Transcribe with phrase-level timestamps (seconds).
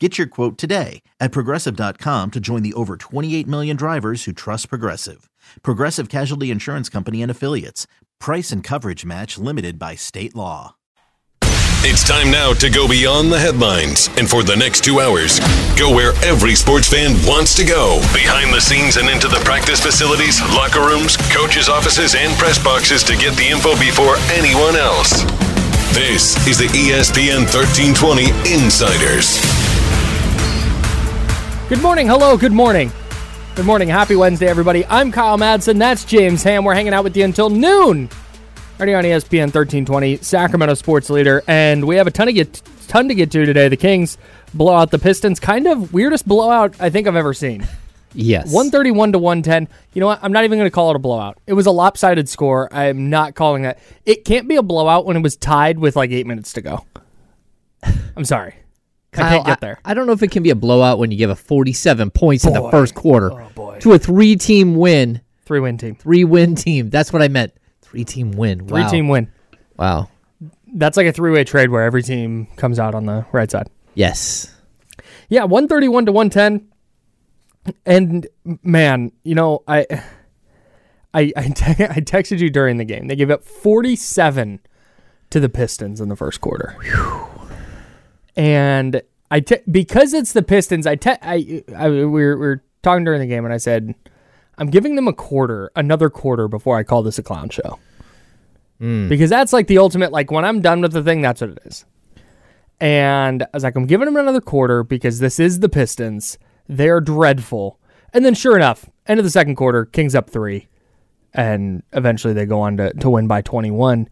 [0.00, 4.68] Get your quote today at progressive.com to join the over 28 million drivers who trust
[4.68, 5.30] Progressive.
[5.62, 7.86] Progressive Casualty Insurance Company and Affiliates.
[8.18, 10.74] Price and coverage match limited by state law.
[11.86, 15.38] It's time now to go beyond the headlines and for the next two hours,
[15.78, 19.80] go where every sports fan wants to go behind the scenes and into the practice
[19.80, 25.22] facilities, locker rooms, coaches' offices, and press boxes to get the info before anyone else.
[25.94, 29.63] This is the ESPN 1320 Insiders.
[31.74, 32.06] Good morning.
[32.06, 32.36] Hello.
[32.36, 32.92] Good morning.
[33.56, 33.88] Good morning.
[33.88, 34.86] Happy Wednesday, everybody.
[34.86, 35.76] I'm Kyle Madsen.
[35.76, 36.62] That's James Ham.
[36.62, 38.08] We're hanging out with you until noon.
[38.78, 43.08] Already on ESPN 1320, Sacramento sports leader, and we have a ton to get ton
[43.08, 43.68] to get to today.
[43.68, 44.18] The Kings
[44.54, 45.40] blow out the Pistons.
[45.40, 47.66] Kind of weirdest blowout I think I've ever seen.
[48.12, 48.52] Yes.
[48.52, 49.66] 131 to 110.
[49.94, 50.20] You know what?
[50.22, 51.38] I'm not even going to call it a blowout.
[51.48, 52.72] It was a lopsided score.
[52.72, 53.80] I'm not calling that.
[54.06, 56.86] It can't be a blowout when it was tied with like eight minutes to go.
[58.16, 58.54] I'm sorry.
[59.16, 59.80] I can't get there.
[59.84, 62.44] I, don't know if it can be a blowout when you give a 47 points
[62.44, 65.94] in the first quarter oh, to a three team win, Three win team.
[65.94, 66.90] three win team.
[66.90, 67.52] That's what I meant.
[67.82, 68.66] Three team win.
[68.66, 68.90] Three Wow.
[68.90, 69.30] team win.
[69.76, 70.08] Wow.
[70.74, 73.68] That's like a three way trade where every team comes out on the right side.
[73.94, 74.52] Yes.
[75.28, 76.68] Yeah, 131 to 110.
[77.86, 78.26] And
[78.62, 79.86] man, you know, I
[81.14, 83.06] I I, te- I texted you during the game.
[83.06, 84.60] They gave up 47
[85.30, 86.76] to the Pistons in the first quarter.
[88.36, 89.02] And
[89.34, 93.20] I because it's the Pistons, I te- I, I we were, we were talking during
[93.20, 93.94] the game and I said
[94.58, 97.80] I'm giving them a quarter, another quarter before I call this a clown show.
[98.78, 99.08] Hmm.
[99.08, 101.58] Because that's like the ultimate like when I'm done with the thing, that's what it
[101.64, 101.84] is.
[102.80, 106.38] And I was like, I'm giving them another quarter because this is the Pistons.
[106.68, 107.78] They're dreadful.
[108.12, 110.68] And then, sure enough, end of the second quarter, Kings up three.
[111.32, 114.08] And eventually they go on to, to win by 21.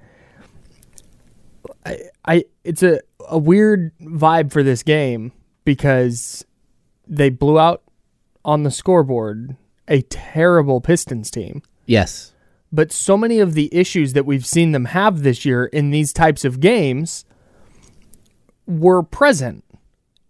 [1.86, 5.32] I, I It's a, a weird vibe for this game
[5.64, 6.44] because
[7.06, 7.82] they blew out
[8.44, 9.56] on the scoreboard
[9.88, 12.32] a terrible Pistons team Yes.
[12.72, 16.12] but so many of the issues that we've seen them have this year in these
[16.12, 17.24] types of games
[18.66, 19.64] were present.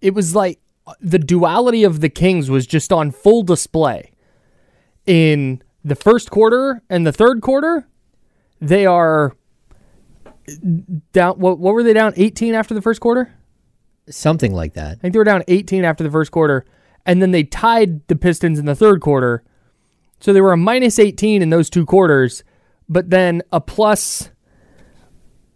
[0.00, 0.58] It was like
[1.00, 4.10] the duality of the Kings was just on full display.
[5.06, 7.86] In the first quarter and the third quarter,
[8.60, 9.36] they are
[11.12, 13.32] down what, what were they down 18 after the first quarter?
[14.08, 14.92] Something like that.
[14.92, 16.64] I think they were down 18 after the first quarter,
[17.06, 19.42] and then they tied the Pistons in the third quarter.
[20.20, 22.44] So they were a minus 18 in those two quarters,
[22.88, 24.30] but then a plus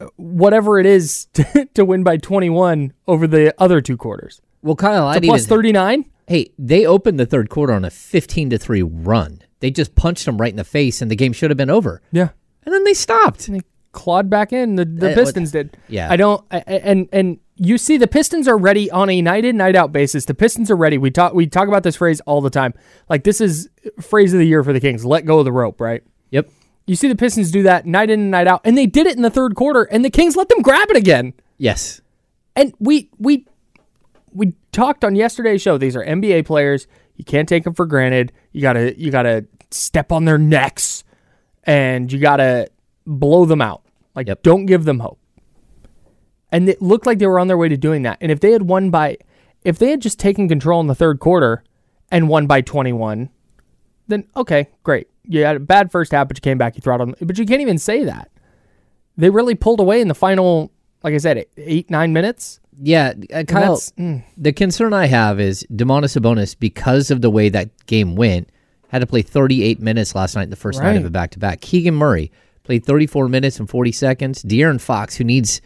[0.01, 4.41] uh, whatever it is to, to win by 21 over the other two quarters.
[4.63, 6.11] Well, Kyle, I A plus even, 39?
[6.27, 9.41] Hey, they opened the third quarter on a 15 to 3 run.
[9.61, 12.03] They just punched them right in the face and the game should have been over.
[12.13, 12.31] Yeah.
[12.65, 13.47] And then they stopped.
[13.47, 13.61] They
[13.97, 14.77] clawed back in.
[14.77, 15.77] The, the Uh, Pistons did.
[15.89, 16.09] yeah.
[16.11, 16.45] I don't.
[16.53, 19.75] I, I- and and you see, the Pistons are ready on a night in night
[19.75, 20.27] out basis.
[20.27, 20.99] The Pistons are ready.
[20.99, 22.75] We talk we talk about this phrase all the time.
[23.09, 23.69] Like this is
[24.01, 25.05] phrase of the year for the Kings.
[25.05, 25.81] Let go of the rope.
[25.81, 26.03] Right.
[26.31, 26.49] Yep.
[26.87, 29.17] You see the Pistons do that night in and night out, and they did it
[29.17, 31.33] in the third quarter, and the Kings let them grab it again.
[31.59, 32.01] Yes.
[32.55, 33.47] And we we
[34.33, 35.79] we talked on yesterday's show.
[35.79, 36.87] These are NBA players.
[37.17, 38.33] You can't take them for granted.
[38.53, 41.03] You gotta you gotta step on their necks,
[41.65, 42.69] and you gotta
[43.07, 43.83] blow them out.
[44.17, 44.43] Like Yep.
[44.43, 45.21] don't give them hope.
[46.51, 48.19] And it looked like they were on their way to doing that.
[48.21, 49.19] And if they had won by,
[49.63, 51.63] if they had just taken control in the third quarter
[52.11, 53.29] and won by 21,
[54.09, 55.09] then okay, great.
[55.25, 57.27] You had a bad first half, but you came back, you throttled them.
[57.27, 58.31] But you can't even say that.
[59.17, 60.71] They really pulled away in the final,
[61.03, 62.61] like I said, eight, nine minutes.
[62.79, 63.77] Yeah, uh, Kyle.
[63.99, 64.23] mm.
[64.37, 68.51] The concern I have is Domantas Sabonis, because of the way that game went,
[68.89, 71.39] had to play 38 minutes last night in the first night of a back to
[71.39, 71.61] back.
[71.61, 72.31] Keegan Murray
[72.67, 74.43] played 34 minutes and 40 seconds.
[74.43, 75.61] De'Aaron Fox, who needs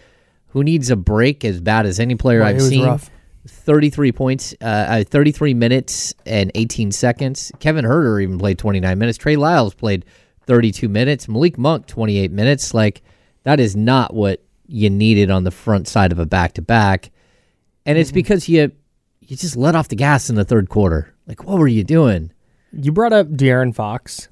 [0.49, 3.09] who needs a break as bad as any player Right, I've seen, rough.
[3.47, 7.53] 33 points, uh, uh, 33 minutes and 18 seconds.
[7.61, 9.17] Kevin Huerter even played 29 minutes.
[9.17, 10.05] Trey Lyles played
[10.47, 11.29] 32 minutes.
[11.29, 12.75] Malik Monk 28 minutes.
[12.75, 13.03] Like
[13.45, 17.11] that is not what you needed on the front side of a back to back,
[17.87, 18.71] and it's because you
[19.21, 21.15] you just let off the gas in the third quarter.
[21.27, 22.33] Like what were you doing?
[22.73, 24.29] You brought up De'Aaron Fox,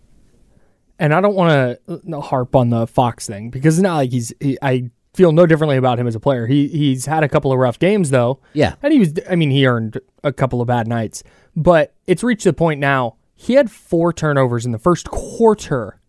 [0.99, 1.79] and I don't want
[2.09, 4.33] to harp on the Fox thing because it's not like he's.
[4.41, 6.47] He, I feel no differently about him as a player.
[6.47, 8.41] He he's had a couple of rough games though.
[8.53, 8.75] Yeah.
[8.83, 9.15] and he was.
[9.29, 11.23] I mean, he earned a couple of bad nights,
[11.57, 13.17] but it's reached the point now.
[13.35, 16.01] He had four turnovers in the first quarter.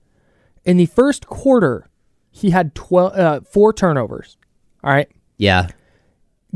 [0.66, 1.88] In the first quarter,
[2.32, 4.38] he had twelve uh, four turnovers.
[4.84, 5.10] All right.
[5.38, 5.68] Yeah,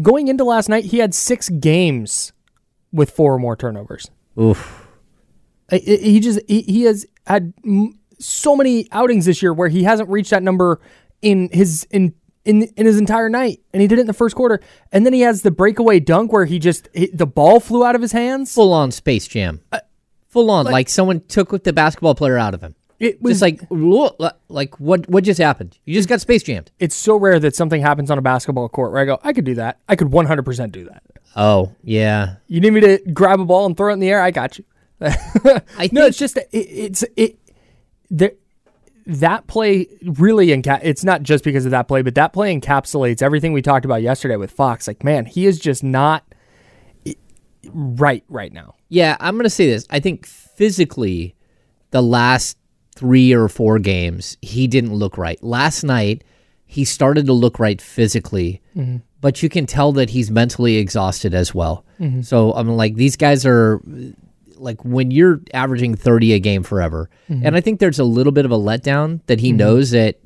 [0.01, 2.33] Going into last night, he had six games
[2.91, 4.09] with four or more turnovers.
[4.39, 4.88] oof.
[5.71, 10.09] He just he, he has had m- so many outings this year where he hasn't
[10.09, 10.79] reached that number
[11.21, 12.13] in his in
[12.45, 14.59] in in his entire night, and he did it in the first quarter.
[14.91, 17.95] And then he has the breakaway dunk where he just he, the ball flew out
[17.95, 18.53] of his hands.
[18.53, 19.61] Full on Space Jam.
[19.71, 19.79] Uh,
[20.29, 22.73] Full on, like, someone took the basketball player out of him.
[22.99, 23.61] It was Just like,
[24.49, 25.77] like what what just happened?
[25.85, 26.71] You just got Space Jammed.
[26.79, 29.45] it's so rare that something happens on a basketball court where I go, I could
[29.45, 29.77] do that.
[29.87, 31.03] I could 100% do that.
[31.35, 34.21] Oh yeah, You need me to grab a ball and throw it in the air?
[34.21, 34.63] I got you.
[35.01, 37.37] I No, think it's just it, it's it.
[38.09, 38.35] The,
[39.05, 43.21] that play really enca- It's not just because of that play, but that play encapsulates
[43.21, 44.88] everything we talked about yesterday with Fox.
[44.88, 46.23] Like, man, he is just not
[47.71, 48.75] right right now.
[48.89, 49.85] Yeah, I'm going to say this.
[49.89, 51.35] I think physically,
[51.91, 52.57] the last
[52.95, 55.41] three or four games, he didn't look right.
[55.44, 56.23] Last night,
[56.65, 58.97] he started to look right physically, mm-hmm.
[59.21, 61.85] but you can tell that he's mentally exhausted as well.
[61.99, 62.21] Mm-hmm.
[62.21, 63.81] So I'm like, these guys are
[64.55, 67.45] like when you're averaging 30 a game forever, mm-hmm.
[67.45, 69.57] and I think there's a little bit of a letdown that he mm-hmm.
[69.57, 70.17] knows that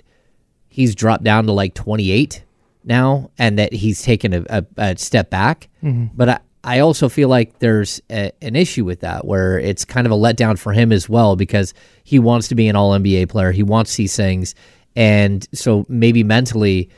[0.67, 2.43] he's dropped down to like 28
[2.83, 5.69] now and that he's taken a, a, a step back.
[5.83, 6.15] Mm-hmm.
[6.15, 10.05] But I, I also feel like there's a, an issue with that where it's kind
[10.05, 11.73] of a letdown for him as well because
[12.03, 13.51] he wants to be an all NBA player.
[13.51, 14.53] He wants these things.
[14.95, 16.89] And so maybe mentally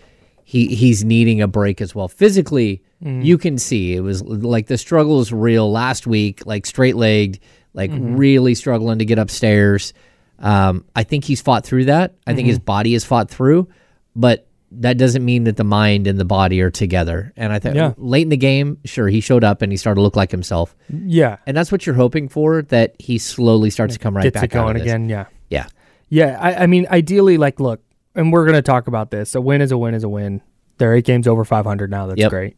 [0.44, 2.08] he he's needing a break as well.
[2.08, 3.24] Physically, Mm.
[3.24, 7.40] you can see it was like the struggle is real last week, like straight legged,
[7.74, 8.18] like mm-hmm.
[8.18, 9.94] really struggling to get upstairs.
[10.38, 12.16] Um, I think he's fought through that.
[12.28, 12.50] I think mm-hmm.
[12.50, 13.70] his body has fought through,
[14.16, 17.34] but that doesn't mean that the mind and the body are together.
[17.36, 17.94] And I think Yeah.
[17.98, 20.76] late in the game, sure, he showed up and he started to look like himself.
[20.90, 24.36] Yeah, And that's what you're hoping for, that he slowly starts to come right gets
[24.36, 24.92] back it going out of this.
[24.92, 25.10] again.
[25.10, 25.68] Yeah, Yeah.
[26.10, 26.38] yeah.
[26.40, 27.82] I, I mean, ideally, like, look,
[28.14, 29.34] and we're gonna talk about this.
[29.36, 30.42] A win is a win is a win.
[30.78, 32.08] They're eight games over 500 now.
[32.08, 32.30] That's Yep.
[32.30, 32.58] great,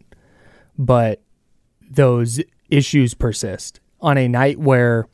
[0.78, 1.22] but
[1.90, 5.08] those issues persist on a night where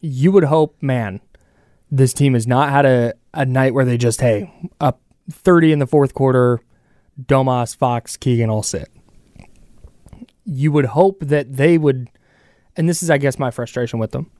[0.00, 1.20] you would hope, man,
[1.90, 5.00] this team has not had a, a night where they just, hey, up
[5.30, 6.60] 30 in the fourth quarter,
[7.20, 8.88] Domas, Fox, Keegan all sit.
[10.44, 12.10] You would hope that they would,
[12.76, 14.30] and this is, I guess, my frustration with them,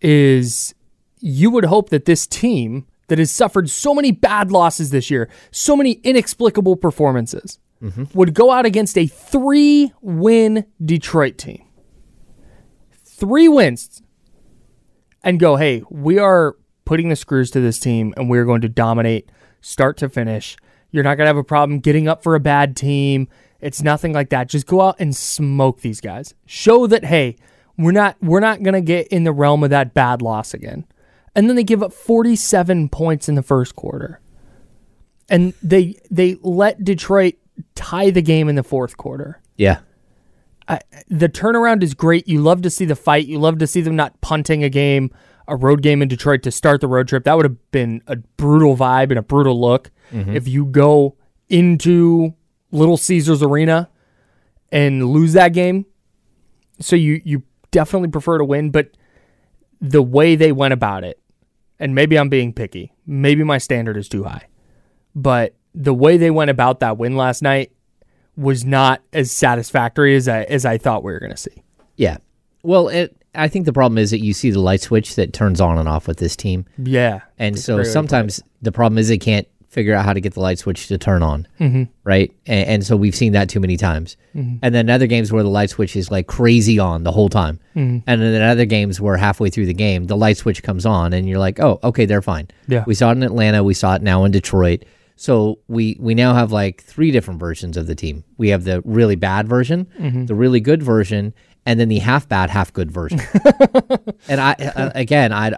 [0.00, 0.74] is
[1.20, 5.28] you would hope that this team that has suffered so many bad losses this year,
[5.50, 8.04] so many inexplicable performances, Mm-hmm.
[8.14, 11.66] would go out against a three win Detroit team.
[13.04, 14.00] Three wins
[15.22, 18.70] and go, hey, we are putting the screws to this team and we're going to
[18.70, 19.28] dominate
[19.60, 20.56] start to finish.
[20.90, 23.28] You're not going to have a problem getting up for a bad team.
[23.60, 24.48] It's nothing like that.
[24.48, 26.34] Just go out and smoke these guys.
[26.46, 27.36] Show that hey,
[27.76, 30.86] we're not we're not going to get in the realm of that bad loss again.
[31.34, 34.20] And then they give up 47 points in the first quarter.
[35.28, 37.34] And they they let Detroit
[37.74, 39.80] tie the game in the fourth quarter Yeah.
[41.08, 42.26] the turnaround is great.
[42.26, 43.26] You love to see the fight.
[43.26, 45.10] You love to see them not punting a game,
[45.46, 47.24] a road game in Detroit to start the road trip.
[47.24, 50.34] That would have been a brutal vibe and a brutal look mm-hmm.
[50.34, 51.16] if you go
[51.48, 52.34] into
[52.72, 53.90] Little Caesars Arena
[54.72, 55.86] and lose that game.
[56.80, 58.96] So you you definitely prefer to win, but
[59.80, 61.20] the way they went about it,
[61.78, 62.92] and maybe I'm being picky.
[63.06, 64.48] Maybe my standard is too high.
[65.14, 67.72] But the way they went about that win last night
[68.36, 71.62] was not as satisfactory as I as I thought we were going to see.
[71.96, 72.18] Yeah.
[72.62, 75.60] Well, it, I think the problem is that you see the light switch that turns
[75.60, 76.64] on and off with this team.
[76.78, 80.04] Yeah, And so great way to put sometimes the problem is they can't figure out
[80.04, 81.82] how to get the light switch to turn on, mm-hmm.
[82.04, 82.32] right?
[82.46, 84.16] And, and so we've seen that too many times.
[84.34, 84.58] Mm-hmm.
[84.62, 87.60] And then other games where the light switch is like crazy on the whole time,
[87.74, 88.08] Mm-hmm.
[88.08, 91.28] and then other games where halfway through the game the light switch comes on, and
[91.28, 92.48] you're like, oh, okay, they're fine.
[92.68, 92.84] Yeah.
[92.86, 94.84] we saw it in Atlanta, we saw it now in Detroit.
[95.16, 98.24] So we we now have like three different versions of the team.
[98.36, 100.26] We have the really bad version, Mm-hmm.
[100.26, 101.32] the really good version,
[101.66, 103.20] and then the half bad, half good version.
[104.28, 105.52] and I uh, again, I,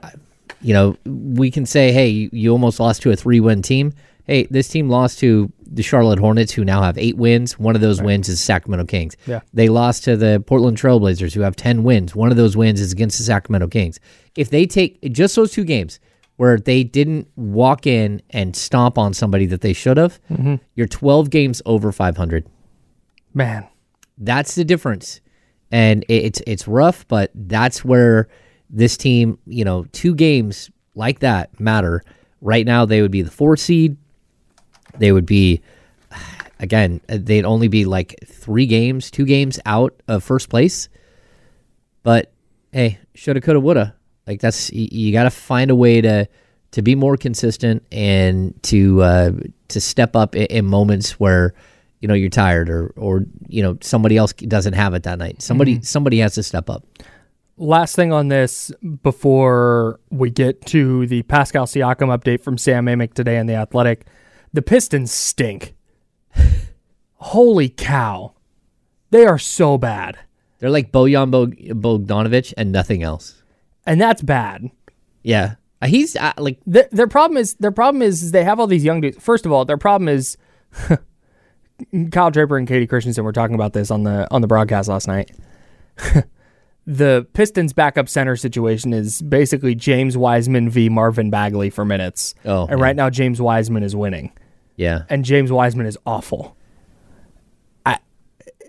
[0.61, 3.93] you know, we can say, hey, you, almost lost to a three win team.
[4.25, 7.59] hey, this team lost to the Charlotte Hornets, who now have eight wins.
[7.59, 9.17] One of those wins is Sacramento Kings.
[9.27, 9.41] Yeah.
[9.55, 12.15] They lost to the Portland Trailblazers, who have 10 wins.
[12.15, 13.99] One of those wins is against the Sacramento Kings.
[14.37, 15.99] If they take just those two games
[16.37, 20.57] where they didn't walk in and stomp on somebody that they should have, mm-hmm.
[20.75, 22.47] you're 12 games over 500.
[23.35, 23.67] Man,
[24.19, 25.21] That's the difference.
[25.71, 28.29] And it's it's rough, but that's where
[28.71, 32.05] this team, you know, two games like that matter.
[32.41, 33.97] Right now they would be the four seed.
[34.99, 35.61] They would be
[36.61, 40.89] again, they'd only be like three games, two games out of first place.
[42.05, 42.33] But
[42.73, 43.96] hey, shoulda, coulda, woulda.
[44.27, 46.29] Like that's you, you got to find a way to
[46.73, 49.31] to be more consistent and to uh,
[49.69, 51.55] to step up in, in moments where
[52.01, 55.43] you know you're tired or or you know somebody else doesn't have it that night.
[55.43, 56.85] Somebody somebody has to step up.
[57.57, 58.71] last thing on this
[59.03, 64.07] before we get to the Pascal Siakam update from Sam Amick today in the Athletic.
[64.53, 65.75] The Pistons stink.
[67.15, 68.35] Holy cow.
[69.11, 70.19] They are so bad.
[70.59, 73.43] They're like Bojan Bog- Bogdanovic and nothing else.
[73.87, 74.71] And that's bad.
[75.23, 78.61] Yeah, Uh, he's uh, like Their, their problem is their problem is, is they have
[78.61, 79.17] all these young dudes.
[79.19, 80.37] First of all, their problem is
[82.11, 85.07] Kyle Draper and Katie Christensen were talking about this on the on the broadcast last
[85.09, 85.31] night.
[86.87, 92.35] the Pistons backup center situation is basically James Wiseman v Marvin Bagley for minutes.
[92.45, 92.85] Oh, and yeah.
[92.85, 94.33] right now James Wiseman is winning,
[94.77, 96.57] yeah and James Wiseman is awful.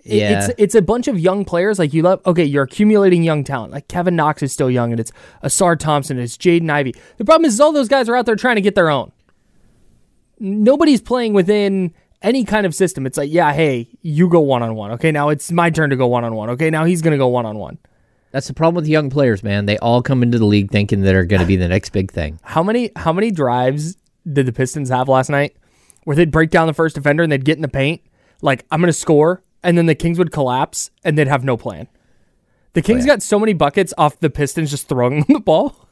[0.08, 0.38] Yeah.
[0.48, 1.80] it's it's a bunch of young players.
[1.80, 3.72] Like you love, okay, you're accumulating young talent.
[3.74, 5.12] Like Kevin Knox is still young, and it's
[5.44, 6.96] Ausar Thompson, it's Jaden Ivey.
[7.18, 9.12] The problem is, is all those guys are out there trying to get their own.
[10.40, 13.06] Nobody's playing within any kind of system.
[13.06, 14.92] It's like, yeah, hey, you go one on one.
[14.92, 16.50] Okay, now it's my turn to go one on one.
[16.52, 17.78] Okay, now he's gonna go one on one.
[18.32, 19.66] that's the problem with young players, man.
[19.66, 22.12] They all come into the league thinking that they're going to be the next big
[22.12, 22.40] thing.
[22.44, 23.98] How many how many drives
[24.32, 25.56] did the Pistons have last night
[26.04, 28.02] where they'd break down the first defender and they'd get in the paint,
[28.42, 31.88] like I'm gonna score, and then the Kings would collapse and they'd have no plan.
[32.74, 35.88] The Kings got so many buckets off the Pistons just throwing them the ball.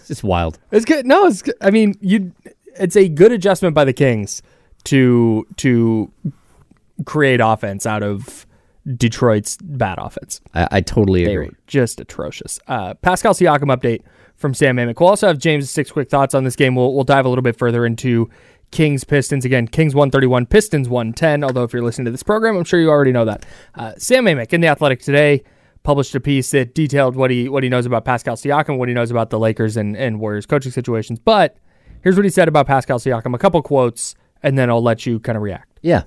[0.00, 0.58] It's just wild.
[0.72, 1.06] It's good.
[1.06, 1.54] No, it's good.
[1.60, 2.32] I mean, you
[2.78, 4.42] it's a good adjustment by the Kings
[4.84, 6.10] to to
[7.04, 8.46] create offense out of
[8.96, 10.40] Detroit's bad offense.
[10.54, 11.50] I, I totally They agree.
[11.66, 12.58] just atrocious.
[12.66, 14.02] Uh, Pascal Siakam update
[14.36, 14.98] from Sam Amick.
[15.00, 16.74] We'll also have James' six quick thoughts on this game.
[16.74, 18.30] We'll, we'll dive a little bit further into
[18.70, 19.44] Kings Pistons.
[19.44, 21.44] Again, Kings 131, Pistons 110.
[21.44, 23.44] Although, if you're listening to this program, I'm sure you already know that.
[23.74, 25.42] Uh, Sam Amick in The Athletic today
[25.82, 28.94] published a piece that detailed what he what he knows about Pascal Siakam, what he
[28.94, 31.18] knows about the Lakers and, and Warriors coaching situations.
[31.18, 31.56] But
[32.02, 35.20] here's what he said about Pascal Siakam a couple quotes, and then I'll let you
[35.20, 35.78] kind of react.
[35.82, 36.04] Yeah.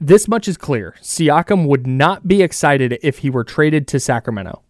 [0.00, 0.96] This much is clear.
[1.00, 4.62] Siakam would not be excited if he were traded to Sacramento.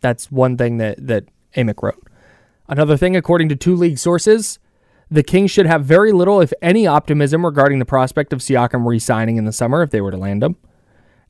[0.00, 1.24] That's one thing that, that
[1.56, 2.08] Amick wrote.
[2.68, 4.58] Another thing, according to two league sources,
[5.12, 8.98] the Kings should have very little, if any, optimism regarding the prospect of Siakam re
[8.98, 10.56] signing in the summer if they were to land him.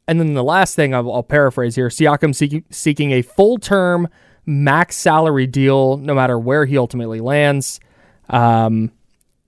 [0.07, 4.09] And then the last thing I'll, I'll paraphrase here Siakam seeking, seeking a full term
[4.47, 7.81] max salary deal no matter where he ultimately lands.
[8.29, 8.93] Um,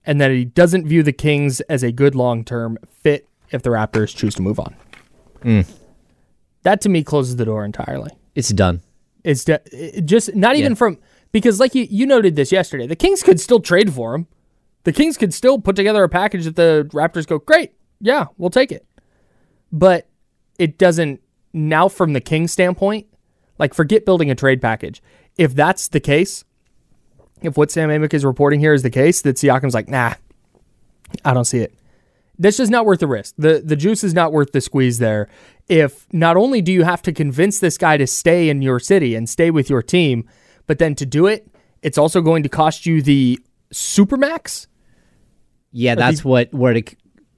[0.07, 3.71] and that he doesn't view the Kings as a good long term fit if the
[3.71, 4.75] Raptors choose to move on.
[6.63, 8.11] That to me closes the door entirely.
[8.35, 8.81] It's done.
[9.23, 10.77] It's de- it just not even Yeah.
[10.77, 10.99] from
[11.35, 12.87] because like you you noted this yesterday.
[12.87, 14.29] The Kings could still trade for him.
[14.85, 17.73] The Kings could still put together a package that the Raptors go, "Great.
[18.01, 18.87] Yeah, we'll take it."
[19.73, 20.07] But
[20.61, 21.21] it doesn't
[21.53, 23.09] now from the Kings standpoint,
[23.59, 25.03] like forget building a trade package.
[25.37, 26.45] If that's the case,
[27.43, 30.15] if what Sam Amick is reporting here is the case, that Siakam's like, "Nah,
[31.25, 31.75] I don't see it."
[32.39, 33.35] That's just not worth the risk.
[33.37, 35.29] The the juice is not worth the squeeze there.
[35.69, 39.17] If not only do you have to convince this guy to stay in your city
[39.17, 40.29] and stay with your team,
[40.67, 41.49] but then to do it,
[41.83, 43.39] it's also going to cost you the
[43.73, 44.67] supermax.
[45.73, 46.83] Yeah, that's what where to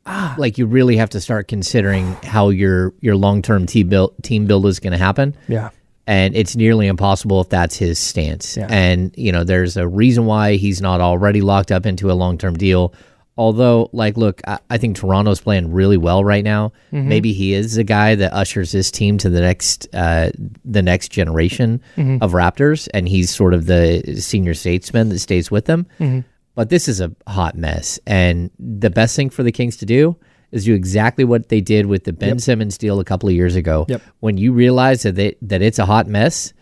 [0.05, 0.35] ah.
[0.39, 4.47] like you really have to start considering how your your long term team build team
[4.47, 5.37] build is going to happen.
[5.49, 5.71] Yeah.
[6.07, 8.57] and it's nearly impossible if that's his stance.
[8.57, 8.69] Yeah.
[8.71, 12.39] And you know, there's a reason why he's not already locked up into a long
[12.39, 12.95] term deal.
[13.39, 16.73] Although, like, look, I, I think Toronto's playing really well right now.
[16.91, 17.09] Mm-hmm.
[17.09, 20.31] Maybe he is the guy that ushers his team to the next uh,
[20.65, 22.23] the next generation Mm-hmm.
[22.23, 25.87] of Raptors, and he's sort of the senior statesman that stays with them.
[26.01, 26.21] Mm-hmm.
[26.55, 30.17] But this is a hot mess, and the best thing for the Kings to do
[30.53, 33.57] is do exactly what they did with the Ben Simmons deal a couple of years
[33.57, 33.85] ago.
[33.89, 34.01] Yep.
[34.21, 36.55] When you realize that they, that it's a hot mess,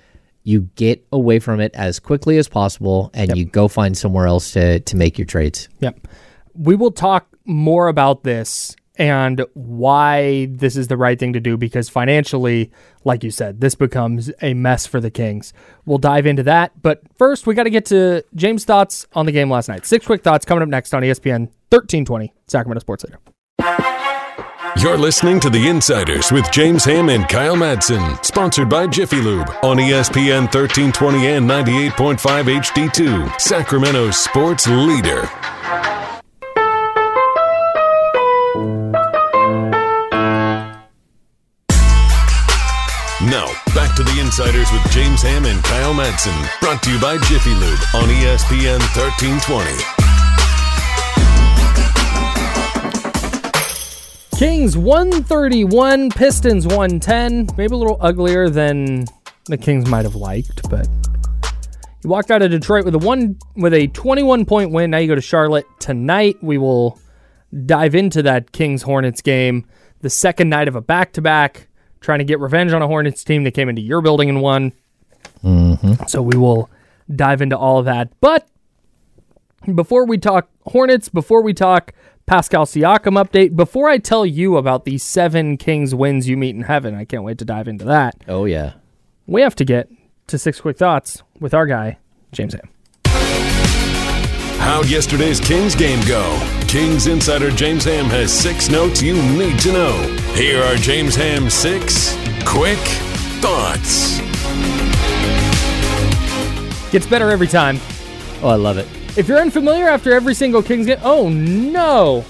[0.43, 4.51] you get away from it as quickly as possible, and you go find somewhere else
[4.53, 5.69] to to make your trades.
[5.79, 6.09] Yep.
[6.55, 11.57] We will talk more about this and why this is the right thing to do
[11.57, 12.71] because financially,
[13.05, 15.53] like you said, this becomes a mess for the Kings.
[15.85, 16.81] We'll dive into that.
[16.81, 19.85] But first, we got to get to James' thoughts on the game last night.
[19.85, 23.19] Six quick thoughts coming up next on ESPN 1320 Sacramento Sports Leader.
[24.79, 29.49] You're listening to The Insiders with James Ham and Kyle Madsen, sponsored by Jiffy Lube
[29.63, 35.29] on ESPN 1320 and 98.5 HD2, Sacramento sports leader.
[44.37, 48.81] Insiders with James Ham and Kyle Madsen, brought to you by Jiffy Lube on ESPN
[48.99, 49.71] 1320.
[54.37, 57.47] Kings 131, Pistons 110.
[57.57, 59.05] Maybe a little uglier than
[59.45, 60.89] the Kings might have liked, but
[62.03, 64.91] you walked out of Detroit with a one with a 21 point win.
[64.91, 66.39] Now you go to Charlotte tonight.
[66.43, 66.99] We will
[67.67, 69.65] dive into that Kings Hornets game,
[70.01, 71.69] the second night of a back to back,
[72.05, 74.73] trying to get revenge on a Hornets team that came into your building and won.
[75.43, 76.05] Mm-hmm.
[76.07, 76.71] So we will
[77.15, 78.13] dive into all of that.
[78.21, 78.49] But
[79.75, 81.93] before we talk Hornets, before we talk
[82.27, 86.63] Pascal Siakam update, before I tell you about the seven Kings wins you meet in
[86.63, 88.17] heaven, I can't wait to dive into that.
[88.29, 88.75] Oh yeah.
[89.27, 89.89] We have to get
[90.29, 91.99] to six quick thoughts with our guy,
[92.33, 92.69] James Ham.
[94.59, 96.64] How'd yesterday's Kings game go?
[96.75, 99.93] Kings insider James Ham has six notes you need to know.
[100.35, 102.81] Here are James Ham's six quick
[103.39, 104.19] thoughts.
[106.91, 107.79] Gets better every time.
[108.43, 108.89] Oh, I love it.
[109.17, 112.25] If you're unfamiliar after every single Kings game, oh no.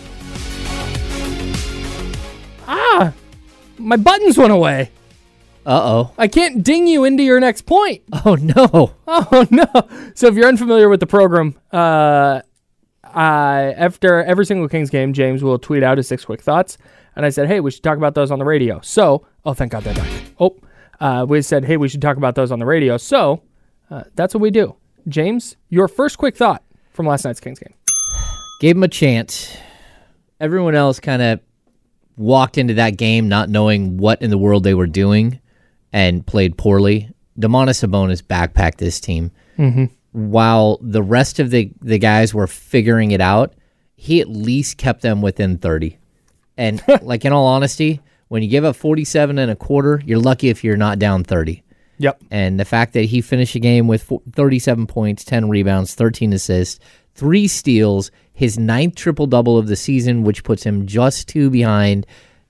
[2.69, 3.15] Ah,
[3.79, 4.91] my buttons went away.
[5.65, 6.15] Uh oh.
[6.19, 8.03] I can't ding you into your next point.
[8.27, 8.93] Oh no.
[9.09, 9.65] Oh no!
[10.15, 12.43] So if you're unfamiliar with the program, uh,
[13.15, 16.79] uh, after every single Kings game, James will tweet out his six quick thoughts,
[17.17, 19.73] and I said, "Hey, we should talk about those on the radio." So, oh, thank
[19.73, 20.11] God they're back.
[20.41, 20.57] Oh,
[21.01, 23.43] uh, we said, "Hey, we should talk about those on the radio." So,
[23.91, 24.75] uh, that's what we do.
[25.09, 27.75] James, your first quick thought from last night's Kings game.
[28.61, 29.57] Gave him a chance.
[30.41, 31.41] Everyone else kind of
[32.17, 35.41] walked into that game not knowing what in the world they were doing
[35.93, 37.11] and played poorly.
[37.39, 39.31] Domantas Sabonis backpacked this team.
[40.15, 43.55] While the rest of the, the guys were figuring it out,
[43.97, 45.99] he at least kept them within 30.
[46.57, 50.49] And like in all honesty, when you give up 47 and a quarter, you're lucky
[50.49, 51.63] if you're not down 30.
[51.99, 52.23] Yep.
[52.31, 56.79] And the fact that he finished the game with 37 points, 10 rebounds, 13 assists,
[57.15, 62.07] three steals, his ninth triple double of the season, which puts him just two behind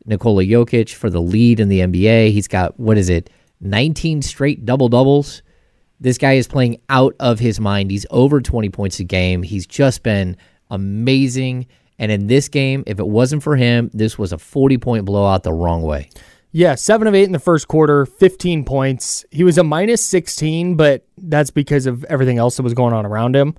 [0.06, 2.30] Nikola Jokic for the lead in the NBA.
[2.30, 5.42] He's got, what is it, 19 straight double doubles.
[6.00, 7.90] This guy is playing out of his mind.
[7.90, 9.42] He's over 20 points a game.
[9.42, 10.36] He's just been
[10.70, 11.66] amazing.
[11.98, 15.42] And in this game, if it wasn't for him, this was a 40 point blowout
[15.44, 16.10] the wrong way.
[16.56, 19.24] Yeah, seven of eight in the first quarter, 15 points.
[19.32, 23.04] He was a minus 16, but that's because of everything else that was going on
[23.04, 23.56] around him.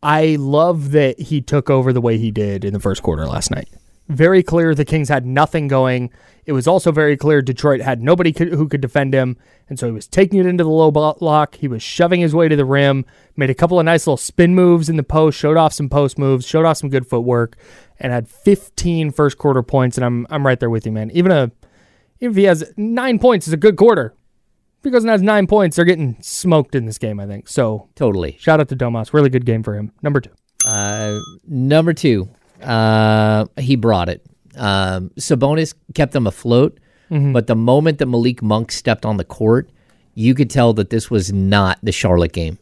[0.00, 3.50] I- love that he took over the way he did in the first quarter last
[3.50, 3.68] night.
[4.08, 6.10] Very clear the Kings had nothing going.
[6.46, 9.36] It was also very clear Detroit had nobody could, who could defend him,
[9.68, 11.54] and so he was taking it into the low block.
[11.56, 13.04] He was shoving his way to the rim,
[13.36, 16.18] made a couple of nice little spin moves in the post, showed off some post
[16.18, 17.56] moves, showed off some good footwork,
[17.98, 19.96] and had 15 first quarter points.
[19.96, 21.10] And I'm I'm right there with you, man.
[21.12, 21.50] Even a
[22.20, 24.14] even if he has nine points, is a good quarter.
[24.78, 27.20] If he goes and has nine points, they're getting smoked in this game.
[27.20, 27.88] I think so.
[27.94, 28.36] Totally.
[28.38, 29.12] Shout out to Domas.
[29.12, 29.92] Really good game for him.
[30.02, 30.30] Number two.
[30.64, 32.28] Uh, number two,
[32.62, 34.24] uh, he brought it.
[34.56, 36.78] Um, Sabonis kept them afloat,
[37.10, 39.68] but the moment that Malik Monk stepped on the court,
[40.14, 42.58] you could tell that this was not the Charlotte game.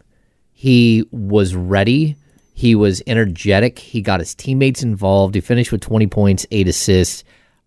[0.53, 2.17] He was ready.
[2.55, 3.79] He was energetic.
[3.79, 5.35] He got his teammates involved.
[5.35, 7.25] He finished with 20 points, eight assists.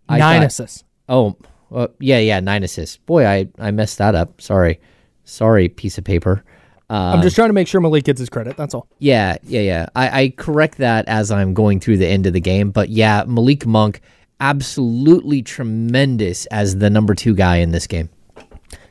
[0.09, 0.83] I nine thought- assists.
[1.07, 1.37] Oh,
[1.71, 2.97] uh, yeah, yeah, nine assists.
[2.97, 4.41] Boy, I, I messed that up.
[4.41, 4.79] Sorry.
[5.23, 6.43] Sorry, piece of paper.
[6.91, 8.57] Uh, I'm just trying to make sure Malik gets his credit.
[8.57, 8.85] That's all.
[8.99, 9.85] yeah, yeah, yeah.
[9.95, 12.71] I, I correct that as I'm going through the end of the game.
[12.71, 14.01] But yeah, Malik Monk,
[14.41, 18.09] absolutely tremendous as the number two guy in this game.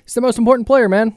[0.04, 1.14] He's the most important player, man.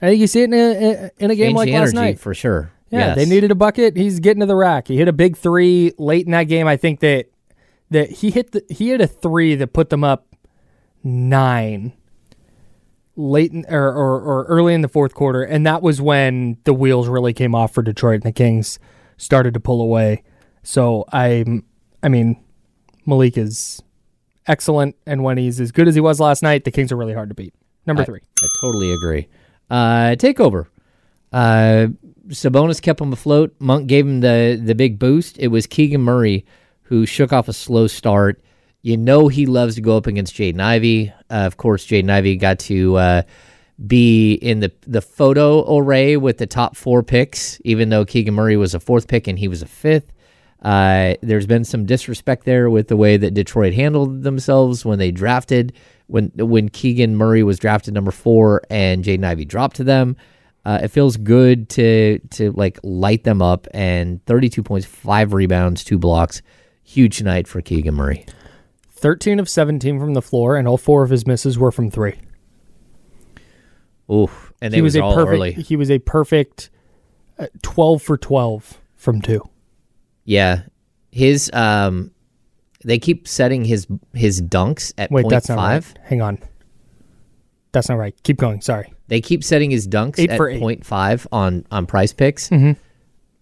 [0.00, 1.96] I think you see it in a, in a game Changed like the last energy
[1.96, 2.18] night.
[2.18, 2.70] for sure.
[2.90, 3.16] Yeah, Yes.
[3.16, 3.96] they needed a bucket.
[3.96, 4.88] He's getting to the rack.
[4.88, 6.66] He hit a big three late in that game.
[6.66, 7.26] I think that
[7.90, 10.26] that he hit the he hit a three that put them up
[11.02, 11.92] nine
[13.16, 16.74] late in, or, or or early in the fourth quarter, and that was when the
[16.74, 18.78] wheels really came off for Detroit and the Kings
[19.16, 20.22] started to pull away.
[20.62, 21.44] So I
[22.02, 22.42] I mean
[23.06, 23.82] Malik is
[24.46, 27.14] excellent, and when he's as good as he was last night, the Kings are really
[27.14, 27.54] hard to beat.
[27.86, 28.20] Number I- three.
[28.42, 29.28] I totally agree.
[29.70, 30.66] Uh, takeover.
[31.32, 31.88] Uh,
[32.28, 33.54] Sabonis kept him afloat.
[33.58, 35.38] Monk gave him the the big boost.
[35.38, 36.44] It was Keegan Murray
[36.82, 38.42] who shook off a slow start.
[38.84, 41.10] You know he loves to go up against Jaden Ivey.
[41.30, 43.22] Uh, of course, Jaden Ivey got to uh,
[43.86, 48.58] be in the the photo array with the top four picks, even though Keegan Murray
[48.58, 50.12] was a fourth pick and he was a fifth.
[50.60, 55.10] Uh, there's been some disrespect there with the way that Detroit handled themselves when they
[55.10, 55.72] drafted
[56.06, 60.14] when when Keegan Murray was drafted number four and Jaden Ivey dropped to them.
[60.66, 65.84] Uh, it feels good to to like light them up and 32 points, five rebounds,
[65.84, 66.42] two blocks.
[66.82, 68.26] Huge night for Keegan Murray.
[69.04, 72.14] 13 of 17 from the floor, and all four of his misses were from three.
[74.10, 74.30] Ooh,
[74.62, 75.34] and they he was, was, a all perfect.
[75.34, 75.52] early.
[75.52, 76.70] He was a perfect
[77.38, 79.46] uh, 12 for 12 from two.
[80.24, 80.62] Yeah,
[81.12, 82.12] his um,
[82.82, 85.92] they keep setting his his dunks at Wait, point that's not five.
[85.98, 86.06] right.
[86.06, 86.38] Hang on.
[87.72, 88.14] That's not right.
[88.22, 88.62] Keep going.
[88.62, 88.90] Sorry.
[89.08, 90.60] They keep setting his dunks Eight at for eight.
[90.60, 92.48] point five on on PrizePicks.
[92.48, 92.76] Mhm.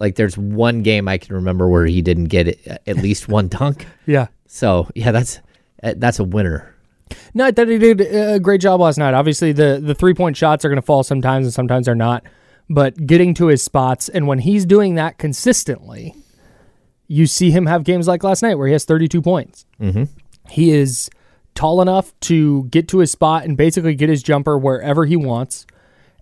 [0.01, 3.47] Like there's one game I can remember where he didn't get it, at least one
[3.61, 3.87] dunk.
[4.07, 4.27] Yeah.
[4.49, 5.41] So yeah, that's uh,
[5.83, 6.75] that's a winner.
[7.35, 9.15] No, I thought he did a great job last night.
[9.15, 12.25] Obviously, the the three point shots are going to fall sometimes, and sometimes they're not.
[12.71, 16.15] But getting to his spots, and when he's doing that consistently,
[17.07, 19.67] you see him have games like last night where he has 32 points.
[19.81, 20.05] Mm-hmm.
[20.49, 21.11] He is
[21.55, 25.67] tall enough to get to his spot and basically get his jumper wherever he wants.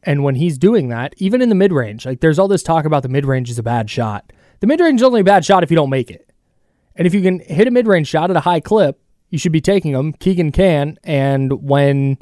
[0.02, 2.84] And when he's doing that, even in the mid range, like there's all this talk
[2.84, 4.32] about the mid range is a bad shot.
[4.60, 6.28] The mid range is only a bad shot if you don't make it.
[6.96, 9.52] And if you can hit a mid range shot at a high clip, you should
[9.52, 10.12] be taking them.
[10.14, 10.98] Keegan can.
[11.04, 12.18] And when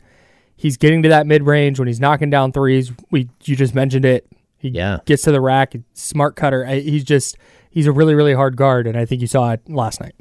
[0.56, 4.04] he's getting to that mid range, when he's knocking down threes, we you just mentioned
[4.04, 4.26] it.
[4.58, 4.98] He Yeah.
[5.06, 6.64] gets to the rack, smart cutter.
[6.66, 7.36] He's just
[7.70, 10.14] he's a really really hard guard, and I think you saw it last night.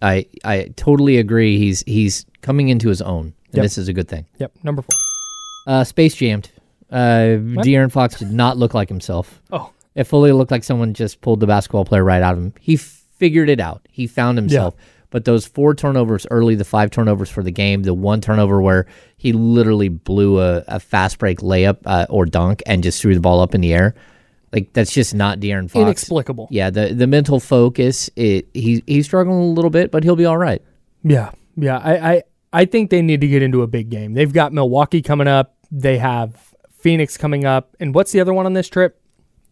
[0.00, 1.58] I I totally agree.
[1.58, 3.62] He's he's coming into his own, and Yep.
[3.62, 4.26] this is a good thing.
[4.38, 4.98] Yep, number four.
[5.66, 6.50] Uh, Space jammed.
[6.90, 9.40] Uh, De'Aaron Fox did not look like himself.
[9.52, 12.52] Oh, It fully looked like someone just pulled the basketball player right out of him.
[12.60, 13.86] He figured it out.
[13.90, 14.74] He found himself.
[15.12, 18.86] But those four turnovers early, the five turnovers for the game, the one turnover where
[19.18, 23.20] he literally blew a, a fast break layup uh, or dunk and just threw the
[23.20, 23.94] ball up in the air.
[24.52, 25.82] Like that's just not De'Aaron Fox.
[25.82, 26.48] inexplicable.
[26.50, 28.10] Yeah, the the mental focus.
[28.16, 30.62] It he he's struggling a little bit, but he'll be all right.
[31.04, 31.78] Yeah, yeah.
[31.78, 32.22] I, I
[32.52, 34.14] I think they need to get into a big game.
[34.14, 35.56] They've got Milwaukee coming up.
[35.70, 39.00] They have Phoenix coming up, and what's the other one on this trip?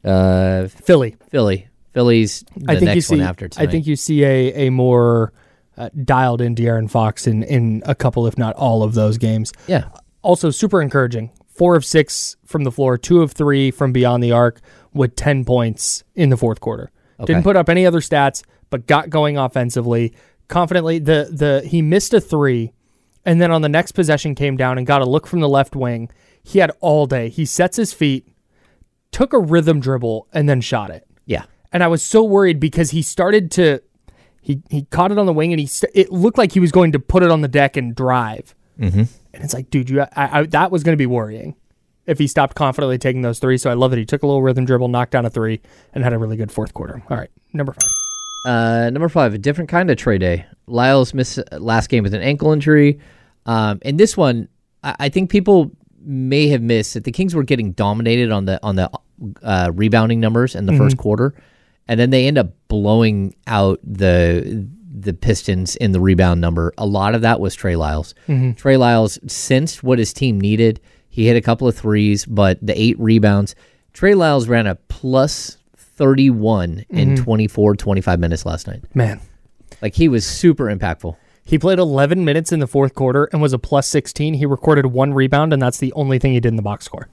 [0.05, 1.17] Uh, Philly.
[1.31, 3.17] Philly, Philly's the I think you see.
[3.17, 5.33] one after I think you see a a more
[5.77, 9.53] uh, dialed in De'Aaron Fox in in a couple, if not all, of those games.
[9.67, 9.89] yeah,
[10.23, 11.31] Also, super encouraging.
[11.49, 14.61] Four of six from the floor, two of three from beyond the arc,
[14.95, 16.91] with ten points in the fourth quarter.
[17.25, 20.15] Didn't put up any other stats, but got going offensively
[20.49, 20.99] confidently.
[20.99, 22.73] The the he missed a three,
[23.27, 25.77] and then on the next possession came down and got a look from the left
[25.77, 26.11] wing.
[26.43, 27.29] He had all day.
[27.29, 28.27] He sets his feet,
[29.13, 31.45] took a rhythm dribble, and then shot it yeah.
[31.73, 33.81] and I was so worried because he started to
[34.41, 36.73] he he caught it on the wing and he st- it looked like he was
[36.73, 38.55] going to put it on the deck and drive.
[38.79, 39.01] Mm-hmm.
[39.33, 41.57] And it's like, dude, you I, I, that was going to be worrying
[42.07, 43.59] if he stopped confidently taking those three.
[43.59, 45.61] So I love that he took a little rhythm dribble, knocked down a three,
[45.93, 47.03] and had a really good fourth quarter.
[47.11, 47.91] All right, number five.
[48.47, 50.47] Uh, number five, a different kind of trade day.
[50.67, 52.99] Lyles missed uh, last game with an ankle injury.
[53.45, 54.49] Um, and this one,
[54.83, 55.71] I, I think people
[56.03, 58.91] may have missed that the Kings were getting dominated on the on the
[59.43, 61.35] uh, rebounding numbers in the first quarter,
[61.91, 66.73] and then they end up blowing out the the Pistons in the rebound number.
[66.79, 68.15] A lot of that was Trey Lyles.
[68.29, 68.53] Mm-hmm.
[68.53, 70.81] Trey Lyles sensed what his team needed.
[71.09, 73.57] He hit a couple of threes, but the eight rebounds.
[73.93, 77.25] Trey Lyles ran a plus 31 in mm-hmm.
[77.25, 78.85] 24, 25 minutes last night.
[78.95, 79.21] Man,
[79.83, 81.17] Like he was super impactful.
[81.43, 84.35] he played 11 minutes in the fourth quarter and was a plus 16.
[84.35, 87.09] He recorded one rebound, and that's the only thing he did in the box score.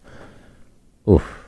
[1.09, 1.46] Oof.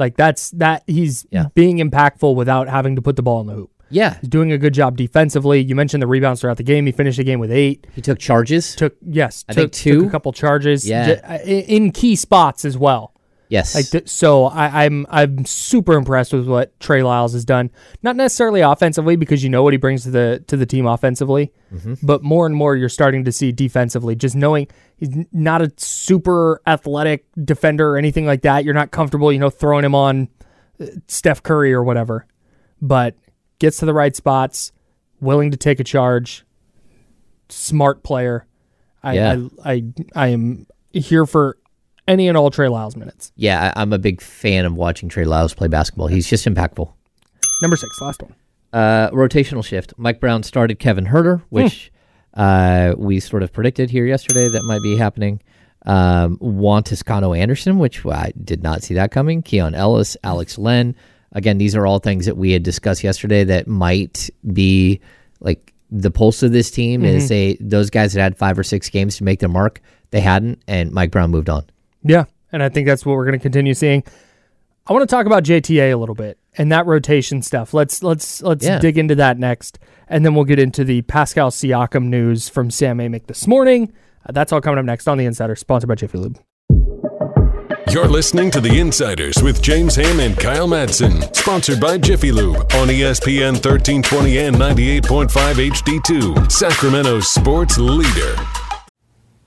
[0.00, 1.46] Like that's that he's Yeah.
[1.54, 3.70] being impactful without having to put the ball in the hoop.
[3.90, 4.18] Yeah.
[4.20, 5.60] He's doing a good job defensively.
[5.60, 6.86] You mentioned the rebounds throughout the game.
[6.86, 7.86] He finished the game with eight.
[7.94, 8.74] He took charges.
[8.76, 10.00] Took yes, I took, think two.
[10.02, 10.88] took a couple charges.
[10.88, 11.20] Yeah.
[11.28, 13.14] Uh, in key spots as well.
[13.50, 13.74] Yes.
[13.74, 17.70] Like th- so, I, I'm I'm super impressed with what Trey Lyles has done.
[18.02, 21.52] Not necessarily offensively because you know what he brings to the to the team offensively,
[21.70, 21.94] Mm-hmm.
[22.02, 24.16] but more and more you're starting to see defensively.
[24.16, 28.64] Just knowing he's not a super athletic defender or anything like that.
[28.64, 30.28] You're not comfortable, you know, throwing him on
[30.80, 32.26] uh, Steph Curry or whatever,
[32.80, 33.14] but
[33.58, 34.72] gets to the right spots,
[35.20, 36.44] willing to take a charge,
[37.48, 38.46] smart player.
[39.02, 39.36] I Yeah.
[39.64, 39.84] I, I
[40.14, 41.56] I am here for
[42.10, 43.32] any and all Trey Lyles minutes.
[43.36, 46.08] yeah, I, I'm a big fan of watching Trey Lyles play basketball.
[46.08, 46.92] He's just impactful.
[47.62, 48.34] Number six, last one.
[48.72, 49.94] Uh, rotational shift.
[49.96, 51.90] Mike Brown started Kevin Huerter, which
[52.34, 55.40] uh, we sort of predicted here yesterday that might be happening.
[55.86, 59.42] Um, Juan Toscano Anderson, which I did not see that coming.
[59.42, 60.94] Keon Ellis, Alex Len.
[61.32, 65.00] Again, these are all things that we had discussed yesterday that might be
[65.40, 68.88] like the pulse of this team is a those guys that had five or six
[68.88, 69.80] games to make their mark.
[70.10, 71.64] They hadn't, and Mike Brown moved on.
[72.02, 74.02] Yeah, and I think that's what we're going to continue seeing.
[74.86, 76.38] I want to talk about JTA a little bit.
[76.58, 77.72] and that rotation stuff.
[77.72, 78.80] Let's let's let's Yeah.
[78.80, 82.98] dig into that next, and then we'll get into the Pascal Siakam news from Sam
[82.98, 83.92] Amick this morning.
[84.28, 86.40] Uh, that's all coming up next on the Insider, sponsored by Jiffy Lube.
[87.92, 92.56] You're listening to The Insiders with James Ham and Kyle Madsen, sponsored by Jiffy Lube
[92.74, 98.34] on ESPN 1320 and 98.5 HD2, Sacramento's sports leader.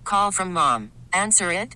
[0.05, 0.91] Call from mom.
[1.13, 1.75] Answer it.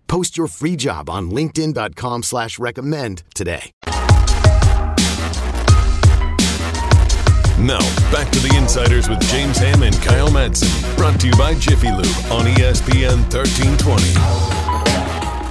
[0.11, 3.71] Post your free job on linkedin.com slash recommend today.
[7.57, 7.79] Now,
[8.11, 11.91] back to The Insiders with James Ham and Kyle Madsen, brought to you by Jiffy
[11.91, 14.03] Lube on ESPN 1320.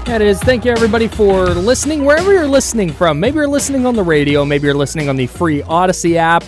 [0.05, 0.39] That is.
[0.41, 3.19] Thank you, everybody, for listening wherever you're listening from.
[3.19, 4.45] Maybe you're listening on the radio.
[4.45, 6.45] Maybe you're listening on the free Odyssey app.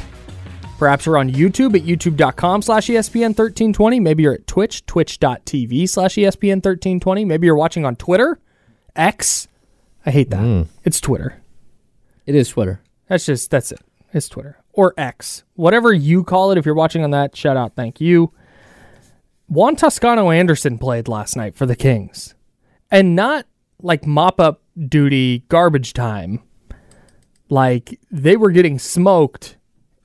[0.82, 4.00] Perhaps you're on YouTube at youtube.com slash E ESPN 1320.
[4.00, 7.24] Maybe you're at Twitch, twitch.tv slash E ESPN 1320.
[7.24, 8.40] Maybe you're watching on Twitter,
[8.96, 9.46] X.
[10.04, 10.40] I hate that.
[10.40, 10.66] Mm.
[10.82, 11.40] It's Twitter.
[12.26, 12.80] It is Twitter.
[13.06, 13.78] That's just, that's it.
[14.12, 14.58] It's Twitter.
[14.72, 15.44] Or X.
[15.54, 17.76] Whatever you call it, if you're watching on that, shout out.
[17.76, 18.32] Thank you.
[19.46, 22.34] Juan Toscano Anderson played last night for the Kings.
[22.90, 23.46] And not
[23.80, 26.42] like mop up duty garbage time.
[27.48, 29.58] Like they were getting smoked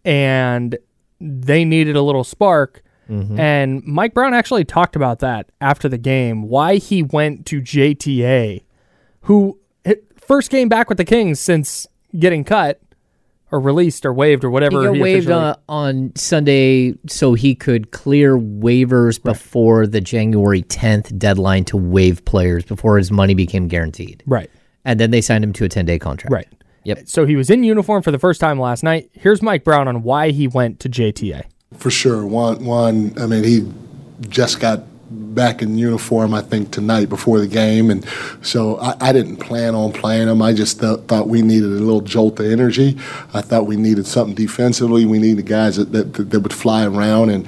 [0.07, 0.77] and
[1.19, 2.81] they needed a little spark.
[3.09, 8.63] And Mike Brown actually talked about that after the game, why he went to JTA,
[9.21, 9.57] who
[10.17, 11.87] first came back with the Kings since
[12.19, 12.81] getting cut
[13.49, 14.71] or released or waived or whatever.
[14.71, 14.91] He whatever.
[14.91, 20.63] got he waived officially- uh, on Sunday so he could clear waivers before the January
[20.63, 24.21] 10th deadline to waive players before his money became guaranteed.
[24.25, 24.49] right.
[24.83, 26.33] And then they signed him to a 10 day contract.
[26.33, 26.47] Right.
[26.87, 27.09] Yep.
[27.09, 29.09] So he was in uniform for the first time last night.
[29.11, 31.43] Here's Mike Brown on why he went to JTA.
[31.75, 32.25] For sure.
[32.25, 33.13] One, one.
[33.19, 33.69] I mean, he
[34.29, 38.05] just got back in uniform, I think, tonight before the game, and
[38.41, 40.41] so I, I didn't plan on playing him.
[40.41, 42.97] I just th- thought we needed a little jolt of energy.
[43.33, 45.05] I thought we needed something defensively.
[45.05, 47.47] We needed guys that that, that would fly around, and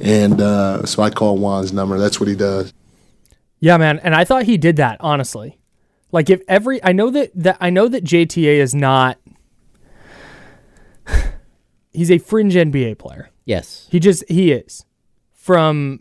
[0.00, 1.98] and uh, so I called Juan's number.
[1.98, 2.72] That's what he does.
[3.60, 5.57] Yeah, man, and I thought he did that honestly.
[6.12, 9.18] Like if every I know that that I know that JTA is not
[11.92, 13.30] he's a fringe NBA player.
[13.44, 13.86] Yes.
[13.90, 14.84] He just he is.
[15.32, 16.00] From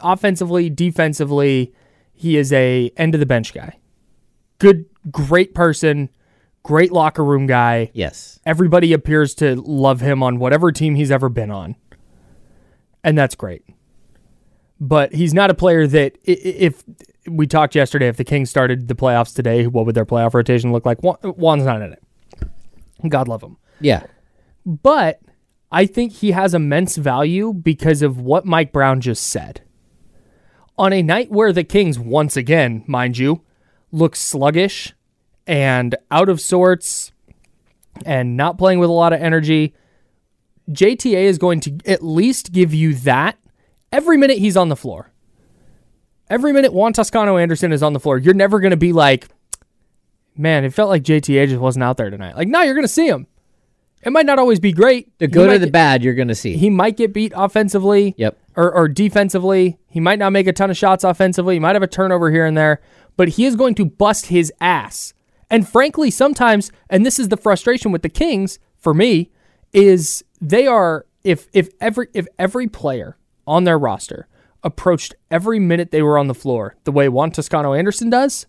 [0.00, 1.72] offensively, defensively,
[2.12, 3.78] he is a end of the bench guy.
[4.58, 6.10] Good great person,
[6.62, 7.90] great locker room guy.
[7.94, 8.40] Yes.
[8.44, 11.76] Everybody appears to love him on whatever team he's ever been on.
[13.02, 13.64] And that's great.
[14.80, 16.82] But he's not a player that, if
[17.28, 20.72] we talked yesterday, if the Kings started the playoffs today, what would their playoff rotation
[20.72, 21.02] look like?
[21.02, 22.02] Juan- Juan's not in it.
[23.08, 23.56] God love him.
[23.80, 24.04] Yeah.
[24.66, 25.20] But
[25.70, 29.62] I think he has immense value because of what Mike Brown just said.
[30.76, 33.42] On a night where the Kings, once again, mind you,
[33.92, 34.92] look sluggish
[35.46, 37.12] and out of sorts
[38.04, 39.74] and not playing with a lot of energy,
[40.70, 43.38] JTA is going to at least give you that
[43.92, 45.12] every minute he's on the floor.
[46.30, 49.28] Every minute Juan Toscano Anderson is on the floor, you're never going to be like,
[50.36, 52.36] man, it felt like JTA just wasn't out there tonight.
[52.36, 53.26] Like, no, you're going to see him.
[54.02, 55.16] It might not always be great.
[55.18, 56.56] The good or the get- bad, you're going to see.
[56.56, 58.14] He might get beat offensively.
[58.18, 58.38] Yep.
[58.56, 59.78] Or, or defensively.
[59.88, 61.54] He might not make a ton of shots offensively.
[61.56, 62.80] He might have a turnover here and there,
[63.16, 65.14] but he is going to bust his ass.
[65.50, 69.30] And frankly, sometimes, and this is the frustration with the Kings for me,
[69.72, 74.28] is they are if if every if every player on their roster
[74.64, 78.46] approached every minute they were on the floor the way Juan Toscano Anderson does,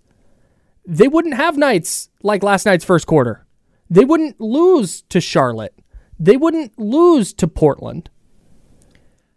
[0.87, 3.45] they wouldn't have nights like last night's first quarter.
[3.89, 5.77] They wouldn't lose to Charlotte.
[6.19, 8.09] They wouldn't lose to Portland.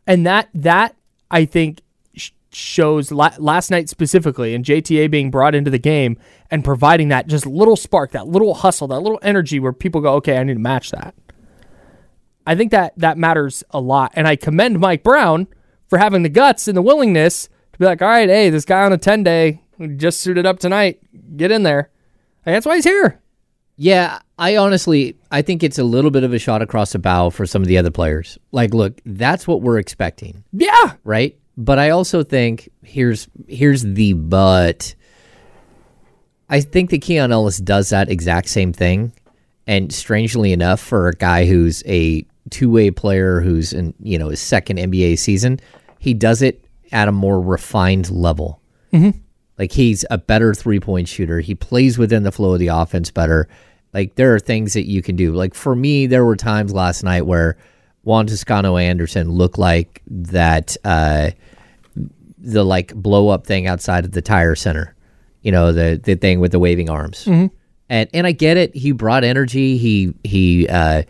[0.07, 0.97] And that that
[1.31, 1.83] I think
[2.51, 6.17] shows la- last night specifically and JTA being brought into the game
[6.51, 10.15] and providing that just little spark, that little hustle, that little energy where people go,
[10.15, 11.15] "Okay, I need to match that."
[12.47, 15.47] I think that that matters a lot and I commend Mike Brown
[15.89, 18.85] for having the guts and the willingness to be like, "All right, hey, this guy
[18.85, 19.61] on a 10-day
[19.97, 21.01] just suited up tonight.
[21.37, 21.91] Get in there."
[22.47, 23.21] And that's why he's here.
[23.77, 27.31] Yeah, I honestly I think it's a little bit of a shot across the bow
[27.31, 28.39] for some of the other players.
[28.53, 30.95] Like, look, that's what we're expecting, Yeah.
[31.05, 31.37] right?
[31.57, 34.95] But I also think here's here's the but.
[36.49, 39.13] I think that Keon Ellis does that exact same thing,
[39.67, 44.41] and strangely enough, for a guy who's a two-way player who's in you know his
[44.41, 45.61] second NBA season,
[45.99, 48.61] he does it at a more refined level.
[49.59, 51.41] Like he's a better three point shooter.
[51.41, 53.49] He plays within the flow of the offense better.
[53.93, 55.33] Like there are things that you can do.
[55.33, 57.57] Like for me, there were times last night where
[58.05, 61.31] Juan Toscano Anderson looked like that uh,
[62.39, 64.95] the like blow up thing outside of the tire center.
[65.43, 67.27] You know, the the thing with the waving arms.
[67.89, 68.77] And and I get it.
[68.77, 69.77] He brought energy.
[69.79, 71.03] He he uh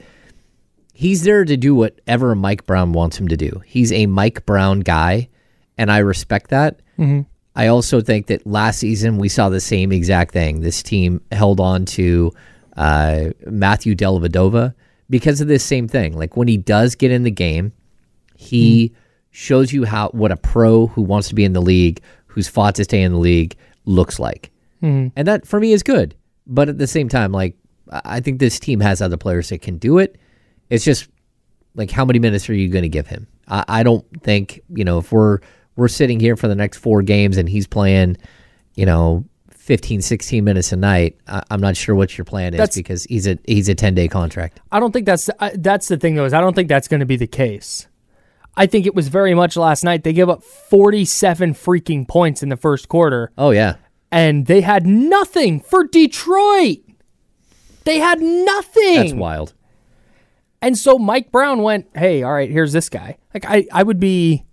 [0.98, 3.62] he's there to do whatever Mike Brown wants him to do.
[3.64, 5.28] He's a Mike Brown guy,
[5.76, 6.80] and I respect that.
[6.98, 7.20] Mm-hmm.
[7.54, 10.60] I also think that last season we saw the same exact thing.
[10.60, 12.32] This team held on to
[12.76, 14.74] uh, Matthew Dellavedova
[15.08, 16.18] because of this same thing.
[16.18, 17.72] Like when he does get in the game,
[18.34, 19.00] he mm-hmm.
[19.30, 22.74] shows you how what a pro who wants to be in the league, who's fought
[22.74, 24.50] to stay in the league, looks like.
[24.82, 25.10] Mm-hmm.
[25.14, 26.16] And that for me is good.
[26.48, 27.54] But at the same time, like
[27.88, 30.18] I think this team has other players that can do it.
[30.70, 31.08] It's just
[31.74, 33.26] like how many minutes are you going to give him?
[33.48, 35.38] I, I don't think you know if we're
[35.76, 38.16] we're sitting here for the next four games and he's playing,
[38.74, 41.16] you know, 15, 16 minutes a night.
[41.28, 43.94] I, I'm not sure what your plan is That's- because he's a he's a ten
[43.94, 44.60] day contract.
[44.72, 46.24] I don't think that's that's the thing though.
[46.24, 47.86] Is I don't think that's going to be the case.
[48.56, 50.02] I think it was very much last night.
[50.02, 53.76] They gave up 47 freaking points in the first quarter, Oh yeah,
[54.10, 56.78] and they had nothing for Detroit.
[57.84, 58.94] They had nothing.
[58.96, 59.54] that's wild.
[60.60, 64.00] And so Mike Brown went, "Hey, all right, here's this guy." Like I, I would
[64.00, 64.44] be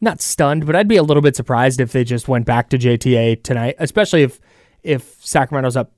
[0.00, 2.78] not stunned, but I'd be a little bit surprised if they just went back to
[2.78, 4.40] JTA tonight, especially if
[4.82, 5.92] if Sacramento's up,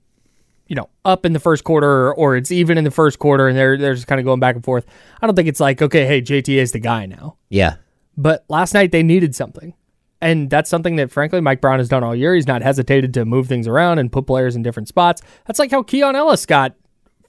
[0.68, 3.57] you know, up in the first quarter or, it's even in the first quarter and
[3.57, 4.87] they're they're just kind of going back and forth.
[5.20, 7.37] I don't think it's like, okay, hey, JTA is the guy now.
[7.48, 7.76] Yeah,
[8.16, 9.74] But last night they needed something.
[10.20, 12.35] And that's something that frankly Mike Brown has done all year.
[12.35, 15.20] He's not hesitated to move things around and put players in different spots.
[15.46, 16.74] That's like how Keon Ellis got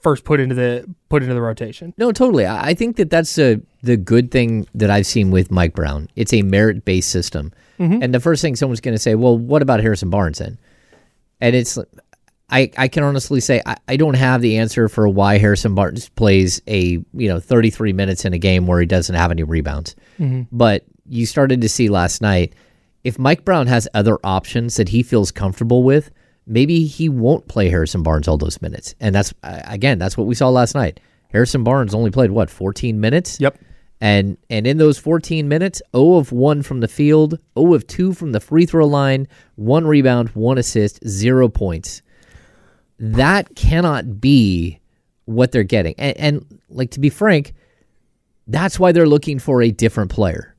[0.06, 1.92] first put into the put into the rotation.
[1.98, 2.46] no, totally.
[2.46, 6.08] I think that that's a, the good thing that I've seen with Mike Brown.
[6.14, 8.00] It's a merit based system, mm-hmm.
[8.00, 10.58] and the first thing someone's going to say, well, what about Harrison Barnes then?
[11.40, 11.76] And it's
[12.48, 16.08] I, I can honestly say I, I don't have the answer for why Harrison Barnes
[16.10, 19.96] plays a you know 33 minutes in a game where he doesn't have any rebounds.
[20.20, 20.42] Mm-hmm.
[20.52, 22.54] But you started to see last night
[23.02, 26.12] if Mike Brown has other options that he feels comfortable with,
[26.46, 28.94] maybe he won't play Harrison Barnes all those minutes.
[29.00, 31.00] And that's again that's what we saw last night.
[31.32, 33.40] Harrison Barnes only played what 14 minutes.
[33.40, 33.58] Yep.
[34.00, 38.12] And and in those 14 minutes, 0 of 1 from the field, 0 of 2
[38.12, 42.02] from the free throw line, 1 rebound, 1 assist, 0 points.
[42.98, 44.80] That cannot be
[45.24, 45.94] what they're getting.
[45.98, 47.54] And, and like to be frank,
[48.46, 50.54] that's why they're looking for a different player.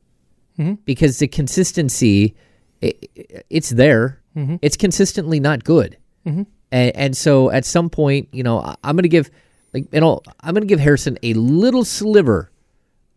[0.59, 0.73] Mm-hmm.
[0.85, 2.35] Because the consistency
[2.83, 4.19] i i- it's there.
[4.37, 4.57] Mm-hmm.
[4.61, 5.97] It's consistently not good.
[6.25, 6.43] Mm-hmm.
[6.71, 9.29] And, and so at some point, you know, I, I'm going to give
[9.73, 12.51] like you know, I'm going to give Harrison a little sliver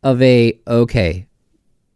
[0.02, 1.26] of a okay,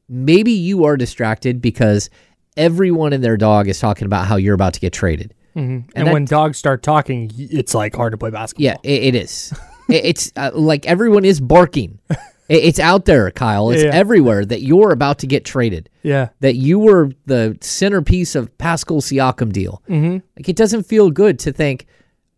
[0.08, 2.10] maybe you are distracted because
[2.56, 5.34] everyone and their dog is talking about how you're about to get traded.
[5.56, 5.88] Mm-hmm.
[5.94, 8.64] And, that- when dogs start talking, it's like hard to play basketball.
[8.64, 9.52] Yeah, it, it is.
[9.87, 11.98] It- it's uh, like everyone is barking.
[12.48, 13.70] It- it's out there, Kyle.
[13.70, 13.90] It's Yeah.
[13.92, 15.88] everywhere that you're about to get traded.
[16.02, 16.28] Yeah.
[16.40, 19.82] That you were the centerpiece of Pascal Siakam deal.
[19.88, 20.18] Mm-hmm.
[20.36, 21.86] Like it doesn't feel good to think,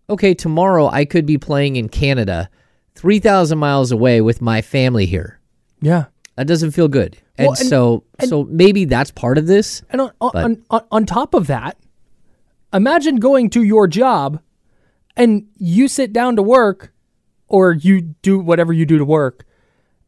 [0.08, 2.48] okay, tomorrow I could be playing in Canada,
[2.94, 5.40] three thousand miles away with my family here.
[5.82, 6.04] Yeah.
[6.36, 7.16] That doesn't feel good.
[7.38, 9.82] And, Well, and- so, so maybe that's part of this.
[9.90, 11.76] And on, on, on, on top of that,
[12.72, 14.40] imagine going to your job
[15.16, 16.92] and you sit down to work
[17.48, 19.44] or you do whatever you do to work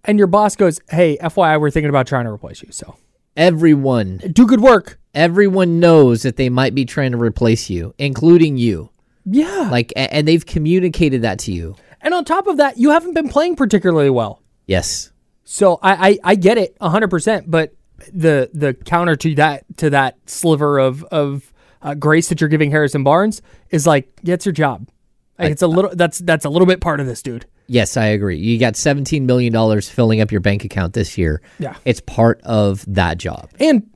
[0.09, 2.72] and your boss goes, Hey, FYI, we're thinking about trying to replace you.
[2.72, 2.96] So
[3.36, 4.98] Everyone, do good work.
[5.14, 8.90] everyone knows that they might be trying to replace you, including you.
[9.24, 9.68] Yeah.
[9.70, 11.76] Like, a- and they've communicated that to you.
[12.00, 14.42] and on top of that, you haven't been playing particularly well.
[14.66, 15.12] Yes.
[15.44, 17.72] So I, I, I get it hundred percent, but
[18.12, 22.70] the the counter to that to that sliver of of uh, grace that you're giving
[22.70, 23.40] Harrison Barnes
[23.70, 24.88] is like, yeah, it's your job.
[25.38, 27.46] Like, it's a little that's that's a little bit part of this, dude.
[27.68, 28.38] Yes, I agree.
[28.38, 31.42] You got $17 million filling up your bank account this year.
[31.58, 31.76] Yeah.
[31.84, 33.50] It's part of that job.
[33.60, 33.88] And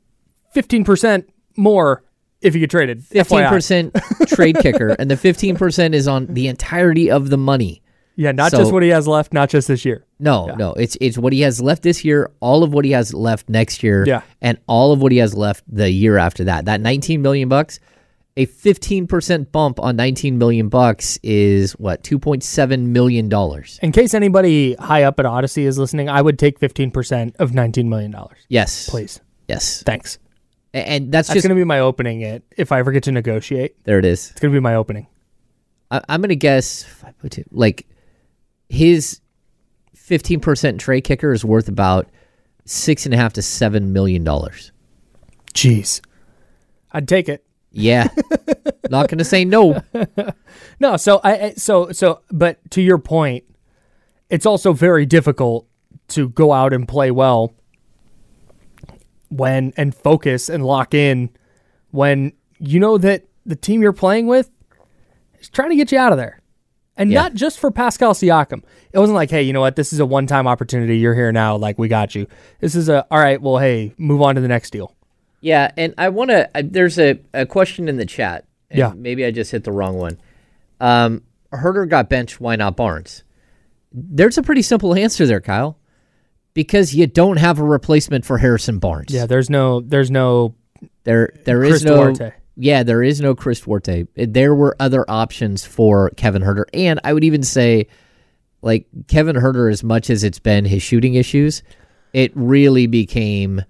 [0.52, 2.02] fifteen percent more
[2.42, 3.00] if you get traded.
[3.02, 7.82] 15% trade kicker, and the 15% is on the entirety of the money.
[8.16, 10.04] Yeah, not So- just what he has left, not just this year.
[10.18, 13.14] No, no, it's it's what he has left this year, all of what he has
[13.14, 14.20] left next year, Yeah.
[14.42, 16.66] and all of what he has left the year after that.
[16.66, 17.80] That 19 million bucks,
[18.36, 23.78] a 15% bump on 19 million bucks is what 2.7 million dollars.
[23.82, 27.52] In case anybody high up at Odyssey is listening, I would take fifteen percent of
[27.54, 28.38] nineteen million dollars.
[28.48, 29.20] Yes, Please.
[29.48, 30.18] Yes, Thanks.
[30.74, 33.76] And that's, That's just gonna be my opening it if I ever get to negotiate.
[33.84, 33.98] there.
[33.98, 34.30] It is.
[34.30, 35.06] It's gonna be my opening.
[35.90, 37.86] I, guess if I put it- like
[38.70, 39.20] his
[39.94, 42.08] 15% trade kicker is worth about
[42.64, 44.72] six and a half to seven million dollars.
[45.52, 46.00] Jeez.
[46.92, 47.44] I'd take it.
[47.72, 48.08] Yeah,
[48.90, 49.82] not gonna say no.
[50.80, 53.44] No, so I I- so so but to your point,
[54.30, 55.66] it's also very difficult
[56.08, 57.54] to go out and play well
[59.28, 61.30] when and focus and lock in
[61.90, 64.50] when you know that the team you're playing with
[65.40, 66.40] is trying to get you out of there.
[66.96, 67.22] And Yeah.
[67.22, 68.62] not just for Pascal Siakam.
[68.92, 70.98] It wasn't like, hey, you know what, this is a one time opportunity.
[70.98, 72.26] You're here now, like we got you.
[72.60, 74.94] This is a all right, well, hey, move on to the next deal.
[75.42, 76.48] Yeah, and I want to.
[76.62, 78.46] There's a, a question in the chat.
[78.70, 78.92] and Yeah.
[78.96, 80.18] maybe I just hit the wrong one.
[80.80, 81.22] Um,
[81.52, 82.40] Huerter got benched.
[82.40, 83.24] Why not Barnes?
[83.92, 85.76] There's a pretty simple answer there, Kyle.
[86.54, 89.12] Because you don't have a replacement for Harrison Barnes.
[89.12, 90.54] Yeah, there's no there's no
[91.04, 91.96] There, there Chris is no.
[92.12, 92.32] Duarte.
[92.56, 94.06] Yeah, there is no Chris Duarte.
[94.14, 97.86] There were other options for Kevin Huerter, and I would even say,
[98.60, 101.62] like Kevin Huerter, as much as it's been his shooting issues,
[102.12, 103.62] it really became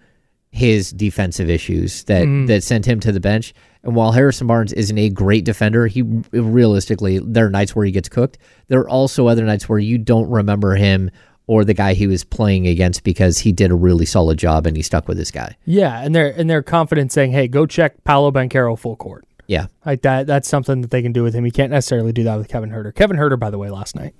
[0.52, 2.46] his defensive issues that mm.
[2.46, 3.52] that sent him to the bench.
[3.82, 7.90] And while Harrison Barnes isn't a great defender, he realistically there are nights where he
[7.90, 8.38] gets cooked.
[8.68, 11.10] There are also other nights where you don't remember him
[11.48, 14.76] or the guy he was playing against because he did a really solid job and
[14.76, 15.56] he stuck with this guy.
[15.64, 19.66] Yeah, and they're and they're confident saying, "Hey, go check Paolo Banchero full court." Yeah.
[19.84, 20.26] Like that.
[20.26, 21.44] That's something that they can do with him.
[21.44, 22.94] You can't necessarily do that with Kevin Huerter.
[22.94, 24.14] Kevin Huerter, by the way, last night,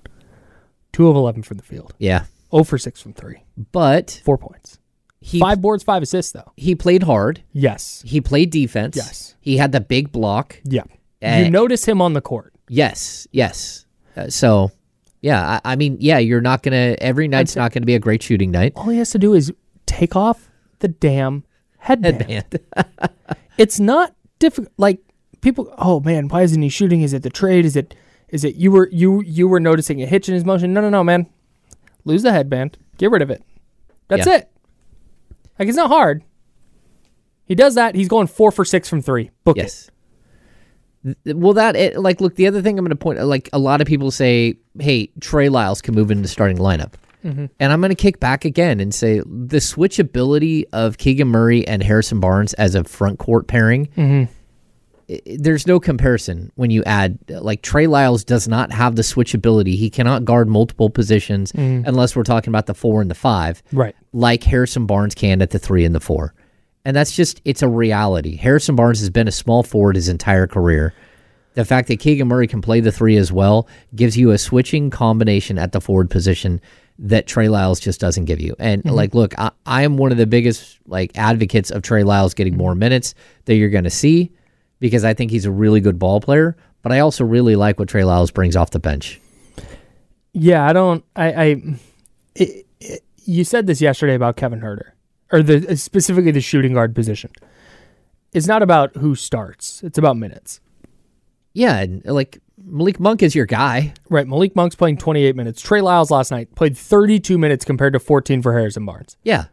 [0.93, 2.25] two of eleven from the field, Yeah.
[2.51, 4.62] zero for six from three, But four points,
[5.23, 6.53] he five boards, five assists though.
[6.57, 7.43] he played hard.
[7.53, 8.97] Yes, He played defense.
[8.97, 9.35] Yes.
[9.41, 10.61] He had the big block.
[10.65, 10.83] yeah.
[11.23, 11.45] Eh.
[11.45, 12.53] you notice him on the court.
[12.69, 13.29] Yes.
[13.31, 13.87] Yes.
[14.17, 14.73] Uh, so,
[15.21, 17.95] yeah, I, I mean, yeah, you're not going to, every night's not going to be
[17.95, 18.73] a great shooting night.
[18.75, 19.53] All he has to do is
[19.87, 20.51] take off
[20.81, 21.45] the damn
[21.79, 22.23] headband.
[22.29, 22.59] Headband.
[23.59, 24.73] it's not difficult.
[24.79, 24.99] Like
[25.41, 27.03] people, oh man, why isn't he shooting?
[27.03, 27.65] Is it the trade?
[27.65, 27.95] Is it
[28.31, 30.73] is it you were you you were noticing a hitch in his motion?
[30.73, 31.27] No, no, no, man.
[32.05, 32.79] Lose the headband.
[32.99, 33.43] Get rid of it.
[34.09, 34.39] That's Yeah.
[34.39, 34.51] it.
[35.63, 36.25] Like it's not hard.
[37.47, 37.95] He does that.
[37.95, 39.31] He's going four for six from three.
[39.45, 39.91] Book yes.
[41.05, 43.59] Th- Well, that, it, like, look, the other thing I'm going to point, like, a
[43.59, 46.95] lot of people say, hey, Trey Lyles can move into the starting lineup.
[47.25, 47.47] Mm-hmm.
[47.61, 51.83] And I'm going to kick back again and say the switchability of Keegan Murray and
[51.83, 54.33] Harrison Barnes as a front court pairing, Mm-hmm.
[55.27, 59.75] There's no comparison when you add, like, Trey Lyles does not have the switchability.
[59.77, 63.79] He cannot guard multiple positions unless we're talking about the four and the five, Mm-hmm.
[63.79, 63.97] Right.
[64.13, 66.35] like Harrison Barnes can at the three and the four.
[66.85, 68.37] And that's just, it's a reality.
[68.37, 70.93] Harrison Barnes has been a small forward his entire career.
[71.55, 74.89] The fact that Keegan Murray can play the three as well gives you a switching
[74.91, 76.61] combination at the forward position
[76.99, 78.55] that Trey Lyles just doesn't give you.
[78.59, 82.35] And like, look, I, I am one of the biggest like advocates of Trey Lyles
[82.35, 84.33] getting more minutes that you're going to see
[84.83, 86.57] because I think he's a really good ball player.
[86.83, 89.21] But I also really like what Trey Lyles brings off the bench.
[90.33, 91.05] Yeah, I don't.
[91.15, 91.33] I.
[91.33, 91.45] I
[92.35, 94.91] it, it, you said this yesterday about Kevin Huerter,
[95.31, 97.31] or the uh, specifically the shooting guard position.
[98.33, 99.83] It's not about who starts.
[99.85, 100.61] It's about minutes.
[101.53, 103.95] Yeah, and like Malik Monk is your guy.
[104.09, 104.27] Right.
[104.27, 105.63] Malik Monk's playing 28 minutes.
[105.63, 109.17] Trey Lyles last night played 32 minutes compared to 14 for Harrison Barnes.
[109.23, 109.45] Yeah,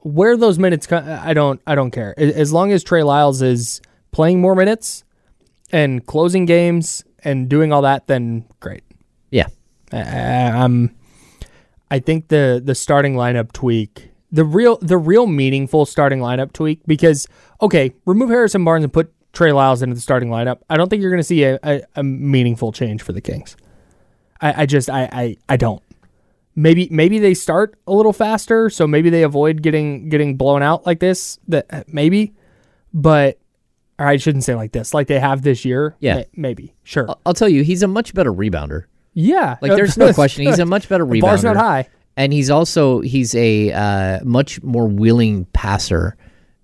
[0.00, 1.62] Where those minutes, I don't.
[1.66, 2.12] I don't care.
[2.18, 3.80] As long as Trey Lyles is
[4.18, 5.04] playing more minutes
[5.70, 8.82] and closing games and doing all that, then great.
[9.30, 9.46] yeah,
[9.92, 10.92] I, I'm.
[11.88, 16.80] I think the the starting lineup tweak, the real the real meaningful starting lineup tweak,
[16.84, 17.28] because
[17.62, 20.62] okay, remove Harrison Barnes and put Trey Lyles into the starting lineup.
[20.68, 23.56] I don't think you're going to see a, a, a meaningful change for the Kings.
[24.40, 25.82] I, I just I, I I don't.
[26.56, 30.84] Maybe maybe they start a little faster, so maybe they avoid getting getting blown out
[30.86, 31.38] like this.
[31.46, 32.34] That uh, maybe,
[32.92, 33.38] but
[33.98, 35.96] or I shouldn't say like this, like they have this year.
[36.00, 36.16] Yeah.
[36.16, 37.08] May- maybe sure.
[37.26, 38.84] I'll- tell you, he's a much better rebounder.
[39.14, 40.46] Yeah, Like, there's no question.
[40.46, 41.54] He's a much better The bar's rebounder.
[41.54, 41.88] not high.
[42.16, 46.16] and he's also he's a uh, much more willing passer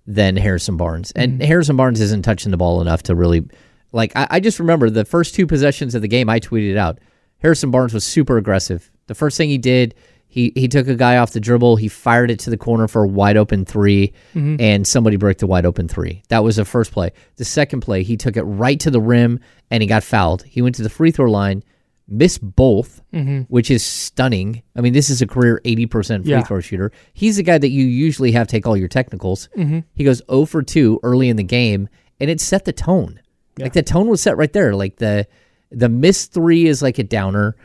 [0.07, 1.11] than Harrison Barnes.
[1.15, 3.43] And Harrison Barnes isn't touching the ball enough to really
[3.91, 4.15] like.
[4.15, 6.29] I, I just remember the first two possessions of the game.
[6.29, 6.99] I tweeted out
[7.39, 8.89] Harrison Barnes was super aggressive.
[9.07, 9.95] The first thing he did.
[10.35, 11.77] He, he took a guy off the dribble.
[11.77, 14.57] He fired it to the corner for a wide open 3 mm-hmm.
[14.59, 16.23] and somebody broke the wide open three.
[16.27, 17.13] That was the first play.
[17.37, 19.39] The second play, he took it right to the rim
[19.71, 20.43] and he got fouled.
[20.43, 21.63] He went to the free throw line,
[22.09, 23.43] missed both, mm-hmm.
[23.43, 24.61] which is stunning.
[24.75, 26.43] I mean, this is a career 80% free Yeah.
[26.43, 26.91] throw shooter.
[27.13, 29.47] He's the guy that you usually have take all your technicals.
[29.55, 29.79] Mm-hmm.
[29.93, 31.87] He goes 0 for 2 early in the game,
[32.19, 33.21] and it set the tone.
[33.57, 34.75] Like the tone was set right there.
[34.75, 35.27] Like the
[35.71, 37.55] the missed three is like a downer.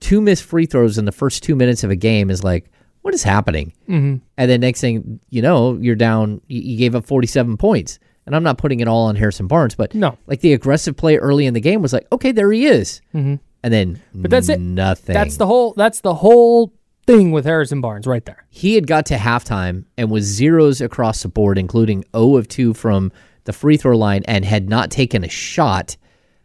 [0.00, 2.70] Two missed free throws in the first two minutes of a game is like,
[3.02, 3.72] what is happening?
[3.88, 4.16] Mm-hmm.
[4.36, 6.40] And then next thing you know, you're down.
[6.48, 7.98] You, gave up 47 points.
[8.26, 10.16] And I'm not putting it all on Harrison Barnes, but No.
[10.26, 13.00] like the aggressive play early in the game was like, okay, there he is.
[13.14, 13.36] Mm-hmm.
[13.62, 14.60] And then, But that's it.
[14.60, 15.14] Nothing.
[15.14, 15.74] That's the whole.
[15.74, 16.72] That's the whole
[17.06, 18.44] thing with Harrison Barnes right there.
[18.50, 22.72] he had got to halftime and was zeros across the board, including 0 of 2
[22.74, 23.10] from
[23.44, 25.96] the free throw line, and had not taken a shot,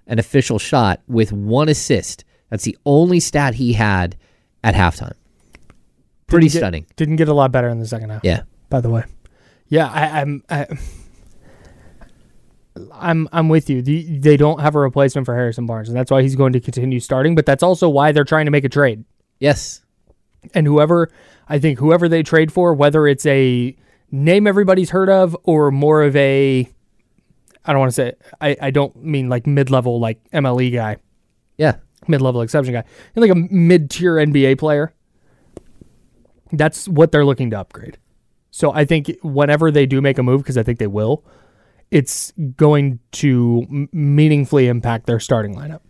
[0.07, 2.23] an official shot, with one assist.
[2.49, 4.15] That's the only stat he had
[4.63, 5.13] at halftime.
[6.27, 6.85] Pretty Didn't get- stunning.
[6.95, 8.21] Didn't get a lot better in the second half.
[8.23, 8.43] Yeah.
[8.69, 9.03] By the way,
[9.67, 10.43] yeah, I, I'm.
[10.49, 10.67] I,
[12.91, 13.81] I'm I'm with you.
[13.81, 16.59] The, they don't have a replacement for Harrison Barnes, and that's why he's going to
[16.59, 17.33] continue starting.
[17.35, 19.05] But that's also why they're trying to make a trade.
[19.39, 19.81] Yes.
[20.53, 21.09] And whoever
[21.47, 23.75] I think whoever they trade for, whether it's a
[24.11, 26.69] name everybody's heard of or more of a,
[27.65, 30.97] I don't want to say I, I don't mean like mid level like MLE guy,
[31.57, 31.75] Yeah.
[32.07, 32.83] Mid level exception guy,
[33.15, 34.93] and like a mid tier NBA player.
[36.51, 37.97] That's what they're looking to upgrade.
[38.51, 41.25] So I think whenever they do make a move, because I think they will,
[41.91, 45.81] it's going to m- meaningfully impact their starting lineup.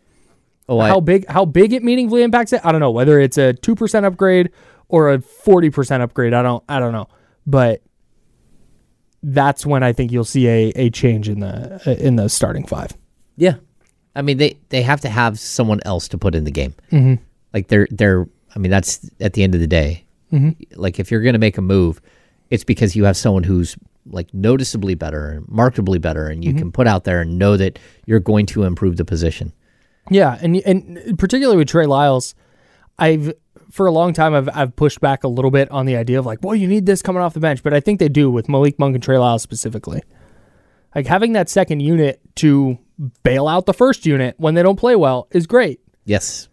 [0.68, 2.90] Oh, I, how big how big it meaningfully impacts it, I don't know.
[2.90, 4.50] Whether it's a two percent upgrade
[4.88, 7.08] or a forty percent upgrade, I don't I don't know.
[7.46, 7.84] But
[9.22, 12.92] that's when I think you'll see a, a change in the in the starting five.
[13.36, 13.56] yeah.
[14.16, 16.74] I mean, they, they have to have someone else to put in the game.
[16.92, 17.24] Mm-hmm.
[17.54, 18.28] Like they're they're.
[18.56, 20.06] I mean, that's at the end of the day.
[20.32, 20.80] Mm-hmm.
[20.80, 22.02] Like if you're going to make a move,
[22.50, 23.76] it's because you have someone who's
[24.10, 27.80] like noticeably better and markedly better, and you can put out there and know that
[28.06, 29.52] you're going to improve the position.
[30.10, 32.36] Yeah, and and particularly with Trey Lyles,
[33.00, 33.34] I've
[33.72, 36.26] for a long time I've I've pushed back a little bit on the idea of
[36.26, 38.48] like, well, you need this coming off the bench, but I think they do with
[38.48, 40.04] Malik Monk and Trey Lyles specifically.
[40.96, 42.78] Like having that second unit to
[43.24, 45.82] bail out the first unit when they don't play well is great.
[46.06, 46.48] Yes.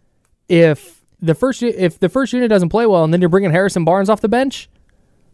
[0.49, 3.85] If the first if the first unit doesn't play well and then you're bringing Harrison
[3.85, 4.69] Barnes off the bench,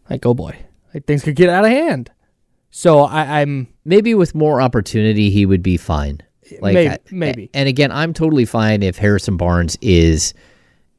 [0.08, 0.56] like oh boy,
[0.94, 2.10] like things could get out of hand.
[2.70, 6.20] So I, I'm maybe with more opportunity he would be fine.
[6.60, 7.50] Like Maybe- I- maybe.
[7.54, 10.34] And again, I'm totally fine if Harrison Barnes is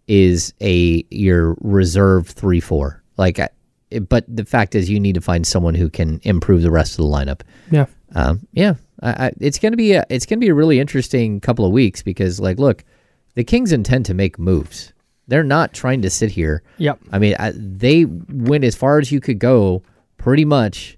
[0.07, 3.01] is a your reserve three four.
[3.18, 3.49] Like, I,
[4.09, 6.97] but the fact is, you need to find someone who can improve the rest of
[7.05, 7.41] the lineup.
[7.70, 7.86] yeah.
[8.14, 11.66] Um, yeah, I, I, it's gonna be a it's gonna be a really interesting couple
[11.66, 12.84] of weeks because, like, look,
[13.36, 14.93] the Kings intend to make moves.
[15.28, 16.62] They're not trying to sit here.
[16.78, 16.99] Yep.
[17.12, 19.82] I mean, I, they went as far as you could go,
[20.18, 20.97] pretty much,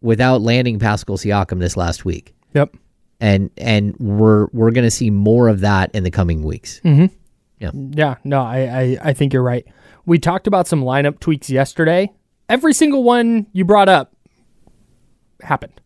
[0.00, 2.74] without landing Pascal Siakam this last week, Yep.
[3.20, 6.80] and and we're we're gonna see more of that in the coming weeks.
[6.84, 9.64] Yeah, Yeah, no, I, I, I think you're right.
[10.06, 12.10] We talked about some lineup tweaks yesterday.
[12.48, 14.12] Every single one you brought up
[15.40, 15.80] happened.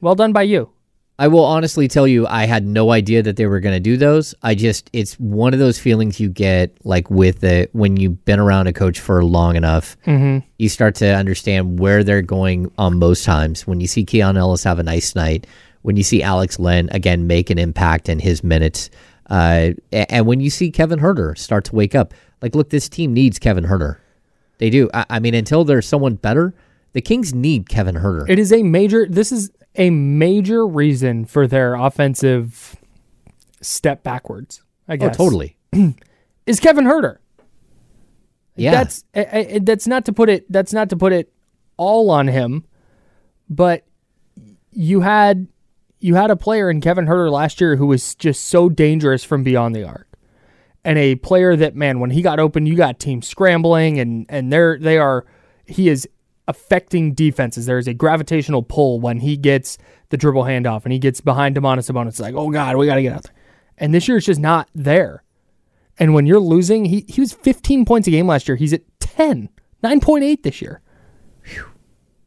[0.00, 0.70] Well done by you.
[1.18, 3.98] I will honestly tell you, I had no idea that they were going to do
[3.98, 4.34] those.
[4.42, 8.38] I just, it's one of those feelings you get like with it when you've been
[8.40, 9.98] around a coach for long enough,
[10.56, 13.66] you start to understand where they're going on most times.
[13.66, 15.46] When you see Keon Ellis have a nice night,
[15.82, 18.88] when you see Alex Len again make an impact in his minutes,
[19.28, 23.12] uh, and when you see Kevin Huerter start to wake up, like, look, this team
[23.12, 23.98] needs Kevin Huerter.
[24.56, 24.88] They do.
[24.94, 26.54] I, I mean, until there's someone better,
[26.94, 28.28] the Kings need Kevin Huerter.
[28.28, 29.06] It is a major.
[29.08, 32.76] This is a major reason for their offensive
[33.60, 34.62] step backwards.
[34.88, 35.16] I oh, guess.
[35.18, 35.56] oh, totally.
[36.46, 37.18] Is Kevin Huerter.
[38.56, 38.72] Yeah.
[38.72, 40.50] That's I, I, that's not to put it.
[40.50, 41.32] That's not to put it
[41.76, 42.64] all on him,
[43.48, 43.86] but
[44.70, 45.48] you had
[46.00, 49.42] you had a player in Kevin Huerter last year who was just so dangerous from
[49.42, 50.08] beyond the arc,
[50.84, 54.52] and a player that man when he got open, you got teams scrambling and and
[54.52, 55.24] they're they are
[55.66, 56.08] he is
[56.50, 57.66] affecting defenses.
[57.66, 59.78] There is a gravitational pull when he gets
[60.10, 62.08] the dribble handoff and he gets behind Domantas Sabonis.
[62.08, 63.34] It's like, oh God, we got to get out there.
[63.78, 65.22] And this year it's just not there.
[65.98, 68.56] And when you're losing, he, he was 15 points a game last year.
[68.56, 69.48] He's at 10,
[69.84, 70.80] 9.8 this year.
[71.42, 71.66] Phew.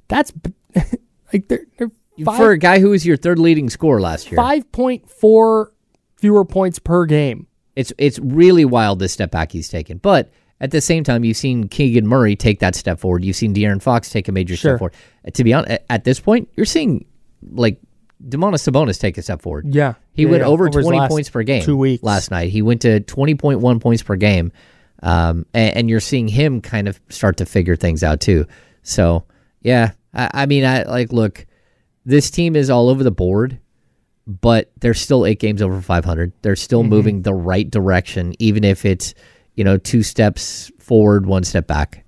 [0.07, 0.31] That's
[1.33, 1.91] like they're, they're
[2.23, 4.39] five, For a guy who was your third leading scorer last year.
[4.39, 5.67] 5.4
[6.15, 7.47] fewer points per game.
[7.75, 9.97] It's it's really wild this step back he's taken.
[9.97, 10.31] But
[10.63, 13.23] At the same time, you've seen Keegan Murray take that step forward.
[13.25, 14.71] You've seen De'Aaron Fox take a major Sure.
[14.71, 14.93] step forward.
[15.27, 17.03] Uh, To be honest, at- this point, you're seeing
[17.51, 17.79] like
[18.25, 19.75] Domantas Sabonis take a step forward.
[19.75, 19.95] Yeah.
[20.13, 20.47] He Yeah, went yeah.
[20.47, 22.01] over, Over 20 points per game two weeks.
[22.01, 22.49] last night.
[22.49, 24.53] He went to 20.1 points per game.
[25.01, 28.45] Um, and, and you're seeing him kind of start to figure things out too.
[28.83, 29.25] So,
[29.61, 31.45] yeah, I, I mean, I like, look,
[32.05, 33.59] this team is all over the board,
[34.25, 36.31] but they're still eight games over 500.
[36.41, 36.89] They're still Mm-hmm.
[36.89, 39.13] moving the right direction, even if it's,
[39.55, 42.03] you know, two steps forward, one step back.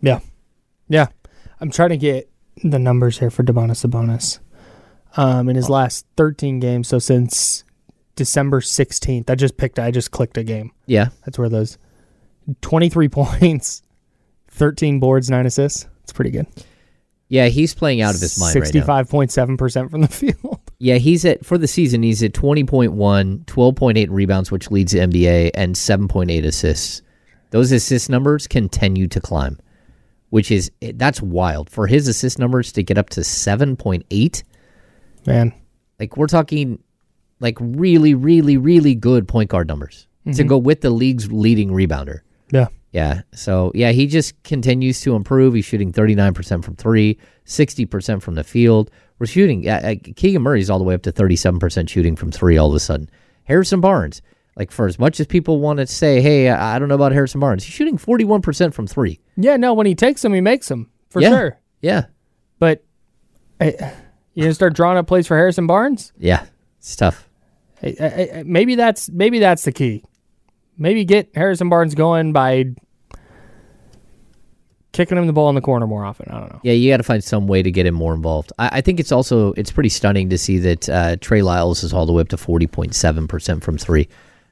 [0.00, 0.20] Yeah.
[0.88, 1.06] Yeah.
[1.60, 2.30] I'm trying to get
[2.62, 4.38] the numbers here for Domantas Sabonis.
[5.16, 7.64] Um, in his last 13 games, so since
[8.16, 10.72] December 16th, I just picked, I just clicked a game.
[10.86, 11.08] Yeah.
[11.26, 11.76] That's where those
[12.62, 13.82] 23 points,
[14.48, 15.86] 13 boards, nine assists.
[16.02, 16.46] It's pretty good.
[17.28, 18.80] Yeah, he's playing out of his mind right now.
[18.82, 20.60] 65.7% from the field.
[20.82, 22.02] Yeah, he's at for the season.
[22.02, 22.90] He's at 20.1,
[23.44, 27.02] 12.8 rebounds, which leads the NBA, and 7.8 assists.
[27.50, 29.60] Those assist numbers continue to climb,
[30.30, 34.42] which is that's wild for his assist numbers to get up to 7.8.
[35.24, 35.54] Man.
[36.00, 36.82] Like we're talking,
[37.38, 40.48] like really, really, really good point guard numbers to mm-hmm.
[40.48, 42.22] go with the league's leading rebounder.
[42.50, 42.66] Yeah.
[42.90, 43.22] Yeah.
[43.34, 45.54] So yeah, he just continues to improve.
[45.54, 48.90] He's shooting 39% from three, 60% from the field.
[49.22, 49.68] We're shooting.
[49.68, 52.56] Uh, uh, Keegan Murray's all the way up to 37% shooting from three.
[52.56, 53.08] All of a sudden,
[53.44, 54.20] Harrison Barnes.
[54.56, 57.38] Like for as much as people want to say, hey, I don't know about Harrison
[57.38, 59.20] Barnes, he's shooting 41% from three.
[59.36, 61.28] Yeah, no, when he takes them, he makes them for Yeah.
[61.28, 61.60] sure.
[61.82, 62.06] Yeah.
[62.58, 62.82] But
[63.60, 63.94] I,
[64.34, 66.12] you gonna start drawing up plays for Harrison Barnes?
[66.18, 66.44] Yeah.
[66.80, 67.28] It's tough.
[67.80, 67.94] I,
[68.38, 70.02] I- maybe that's maybe that's the key.
[70.76, 72.74] Maybe get Harrison Barnes going by
[74.92, 76.30] kicking him the ball in the corner more often.
[76.30, 76.60] I don't know.
[76.62, 78.52] Yeah, you got to find some way to get him more involved.
[78.58, 81.92] I, I think it's also it's pretty stunning to see that uh, Trey Lyles is
[81.92, 84.08] all the way up to forty point seven percent from three.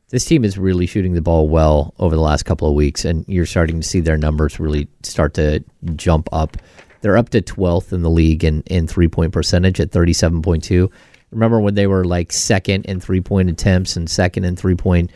[0.09, 3.25] This team is really shooting the ball well over the last couple of weeks, and
[3.29, 5.63] you're starting to see their numbers really start to
[5.95, 6.57] jump up.
[7.01, 10.43] They're up to twelfth in the league in, in three point percentage at thirty seven
[10.43, 10.91] point two.
[11.31, 15.13] Remember when they were like second in three point attempts and second in three point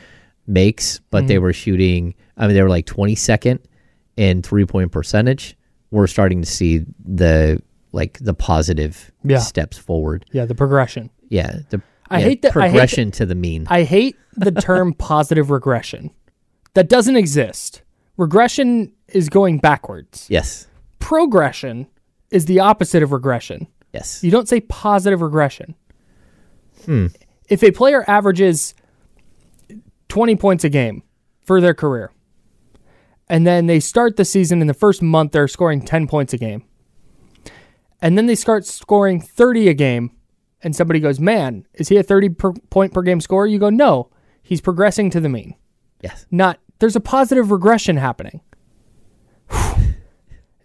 [0.46, 2.14] makes, but they were shooting.
[2.36, 3.60] I mean, they were like twenty second
[4.16, 5.56] in three point percentage.
[5.90, 7.60] We're starting to see the
[7.92, 9.38] like the positive Yeah.
[9.38, 10.24] steps forward.
[10.32, 11.10] Yeah, the progression.
[11.28, 13.66] Yeah, the I yeah, hate that- I hate progression to the mean.
[13.70, 16.10] I hate the term positive regression.
[16.74, 17.82] That doesn't exist.
[18.16, 20.26] Regression is going backwards.
[20.28, 20.66] yes,
[20.98, 21.86] Progression
[22.30, 23.66] is the opposite of regression.
[23.92, 25.74] yes, You don't say positive regression.
[26.84, 27.06] Hmm.
[27.48, 28.74] If a player averages
[30.08, 31.02] 20 points a game
[31.42, 32.10] for their career,
[33.34, 36.38] and then they start the season in the first month, they're scoring 10 points a
[36.38, 36.62] game,
[38.00, 40.12] and then they start scoring 30 a game,
[40.62, 43.48] and somebody goes, Man, is he a 30 per point per game scorer?
[43.48, 44.08] You go, No,
[44.40, 45.56] he's progressing to the mean.
[46.00, 46.26] yes.
[46.30, 48.40] Not, there's a positive regression happening.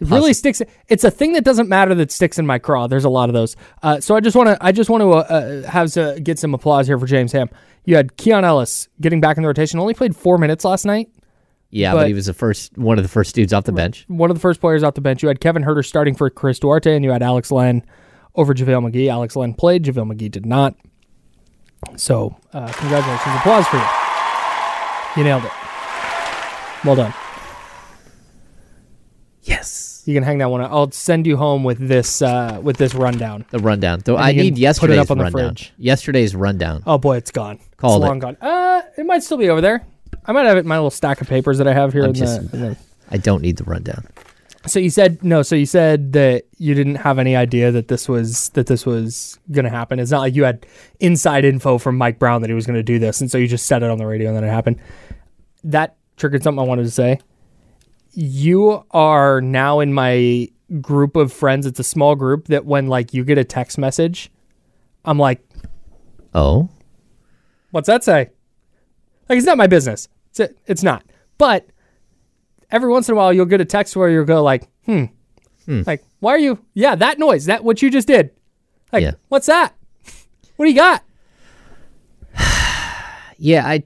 [0.02, 0.62] It really sticks.
[0.88, 2.88] It's a thing that doesn't matter that sticks in my craw.
[2.88, 3.58] There's a lot of those.
[3.84, 6.40] Uh, so I just want to, I just want to uh, uh, have to get
[6.40, 7.50] some applause here for James Ham.
[7.84, 9.78] You had Keon Ellis getting back in the rotation.
[9.78, 11.10] Only played four minutes last night.
[11.72, 14.06] Yeah, but, But- he was the first one of the first dudes off the bench.
[14.08, 15.22] One of the first players off the bench.
[15.22, 17.84] You had Kevin Huerter starting for Chris Duarte, and you had Alex Len
[18.36, 19.08] over JaVale McGee.
[19.10, 19.84] Alex Len played.
[19.84, 20.76] JaVale McGee did not.
[21.96, 23.84] So uh, congratulations, applause for you.
[25.18, 25.52] You nailed it.
[26.86, 27.14] Well done.
[29.44, 30.62] Yes, You can hang that one.
[30.62, 30.72] up.
[30.72, 33.46] I'll send you home with this uh, with this rundown.
[33.52, 34.02] the rundown.
[34.04, 35.50] Though I need put it yesterday's up on the rundown.
[35.56, 35.74] fridge.
[35.78, 36.84] Yesterday's rundown.
[36.86, 37.60] Oh boy, it's gone.
[37.78, 38.10] Called it's it.
[38.10, 38.38] long gone.
[38.42, 39.86] Uh, it might still be over there.
[40.30, 42.04] I might have it in my little stack of papers that I have here.
[42.04, 42.78] I'm In just- the, the,
[43.10, 44.06] I don't need the rundown.
[44.68, 45.42] so you said no.
[45.42, 49.40] So you said that you didn't have any idea that this was that this was
[49.52, 49.98] going to happen.
[50.00, 50.68] It's not like you had
[51.00, 53.48] inside info from Mike Brown that he was going to do this, and so you
[53.48, 54.80] just said it on the radio and then it happened.
[55.64, 57.20] That triggered something I wanted to say.
[58.14, 60.48] You are now in my
[60.80, 61.66] group of friends.
[61.66, 64.30] It's a small group that when like you get a text message,
[65.06, 65.42] I'm like,
[66.36, 66.70] Oh,
[67.72, 68.30] What's that say?
[69.28, 70.08] Like it's not my business.
[70.30, 71.04] It's it, it's not.
[71.38, 71.68] But
[72.72, 75.06] every once in a while you'll get a text where you'll go like, hmm.
[75.68, 78.32] Like, why are you Yeah, that noise, that what you just did.
[78.92, 79.12] Like, Yeah.
[79.28, 79.74] what's that?
[80.56, 81.04] What do you got?
[83.38, 83.66] yeah.
[83.68, 83.84] I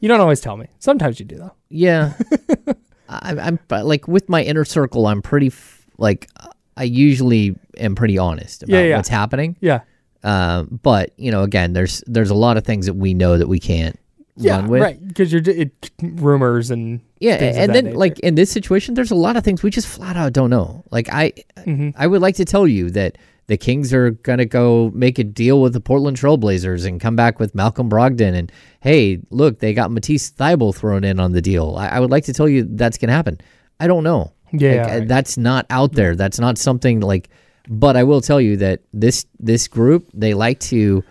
[0.00, 0.66] You don't always tell me.
[0.78, 1.52] Sometimes you do though.
[1.68, 2.14] Yeah,
[3.08, 5.06] I, I'm but, like with my inner circle.
[5.06, 6.28] I'm pretty f- like
[6.76, 8.96] I usually am pretty honest about Yeah, yeah.
[8.96, 9.56] what's happening.
[9.60, 9.80] Yeah.
[10.24, 13.48] Um, but you know, again, there's there's a lot of things that we know that
[13.48, 13.98] we can't
[14.36, 14.82] Yeah, run with.
[14.82, 15.08] right.
[15.08, 17.96] Because you're it, rumors and Yeah, and then nature.
[17.98, 20.84] like in this situation, there's a lot of things we just flat out don't know.
[20.90, 21.90] Like I, Mm-hmm.
[21.96, 25.24] I would like to tell you that the Kings are going to go make a
[25.24, 28.34] deal with the Portland Trailblazers and come back with Malcolm Brogdon.
[28.34, 31.76] And hey, look, they got Matisse Thybulle thrown in on the deal.
[31.76, 33.38] I, I would like to tell you that's going to happen.
[33.78, 34.32] I don't know.
[34.52, 35.08] Yeah, Like, uh, right.
[35.08, 36.16] that's not out there.
[36.16, 37.28] That's not something like.
[37.68, 41.04] But I will tell you that this this group they like to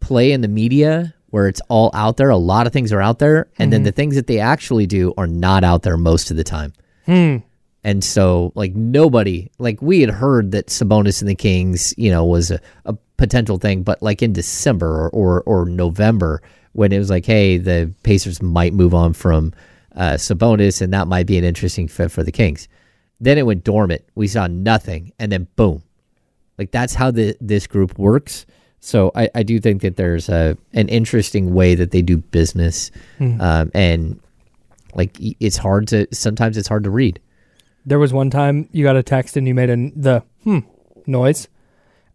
[0.00, 2.30] play in the media where it's all out there.
[2.30, 5.12] A lot of things are out there, and then the things that they actually do
[5.16, 6.72] are not out there most of the time.
[7.84, 12.24] And so, like nobody, like we had heard that Sabonis and the Kings, you know,
[12.24, 16.98] was a, a potential thing, but like in December or, or or November, when it
[16.98, 19.52] was like, hey, the Pacers might move on from
[19.94, 22.66] uh, Sabonis, and that might be an interesting fit for the Kings.
[23.20, 24.02] Then it went dormant.
[24.14, 25.84] We saw nothing, and then boom,
[26.58, 28.46] like that's how the this group works.
[28.86, 32.92] So I, I do think that there's a an interesting way that they do business,
[33.40, 34.20] um, and
[34.94, 37.18] like it's hard to sometimes it's hard to read.
[37.84, 40.60] There was one time you got a text and you made a, the hmm
[41.04, 41.48] noise,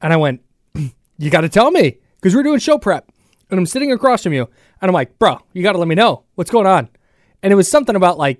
[0.01, 0.43] and I went,
[1.17, 3.11] "You got to tell me because we're doing show prep."
[3.49, 4.47] And I'm sitting across from you,
[4.81, 6.87] and I'm like, "Bro, you got to let me know what's going on."
[7.43, 8.39] And it was something about like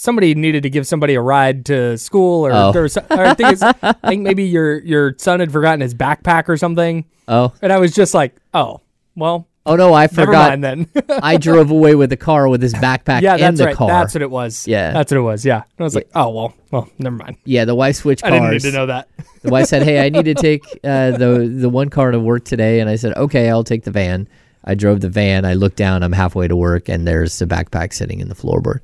[0.00, 2.72] somebody needed to give somebody a ride to school, or, Oh.
[2.74, 6.48] or, or I think it's, I think maybe your your son had forgotten his backpack
[6.48, 8.80] or something, Oh, and I was just like, "Oh,
[9.14, 10.48] well, oh no, I never forgot.
[10.58, 10.88] mind then."
[11.22, 13.76] I drove away with the car with his backpack yeah, in that's the right.
[13.76, 13.88] car.
[13.88, 14.66] That's what it was.
[14.66, 14.92] Yeah.
[14.92, 15.44] that's what it was.
[15.44, 18.32] Yeah, and I was like, "Oh well, well, never mind." yeah, the wife switched cars.
[18.32, 19.08] I didn't need to know that.
[19.42, 22.44] The wife said, "Hey, I need to take uh, the the one car to work
[22.44, 24.28] today," and I said, "Okay, I'll take the van."
[24.62, 25.46] I drove the van.
[25.46, 26.02] I looked down.
[26.02, 28.80] I'm halfway to work, and there's the backpack sitting in the floorboard.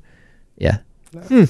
[0.57, 0.79] Yeah,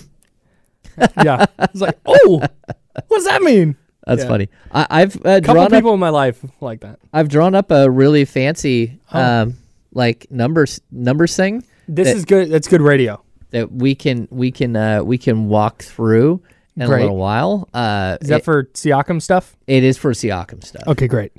[1.23, 1.45] yeah.
[1.59, 3.75] I was like, oh, what does that mean?
[4.05, 4.27] that's Yeah.
[4.29, 4.49] funny.
[4.71, 5.71] I, I've uh, couple drawn up.
[5.71, 6.99] people in my life like that.
[7.13, 9.21] I've drawn up a really fancy, Oh.
[9.21, 9.53] um,
[9.93, 12.49] like numbers numbers thing This that- is good.
[12.49, 13.21] That's good radio.
[13.51, 16.41] that we can we can uh, we can walk through
[16.75, 16.99] in Great.
[16.99, 17.67] a little while.
[17.73, 19.55] Uh, Is that it- for Siakam stuff?
[19.67, 20.83] it is for Siakam stuff.
[20.87, 21.31] Okay, great.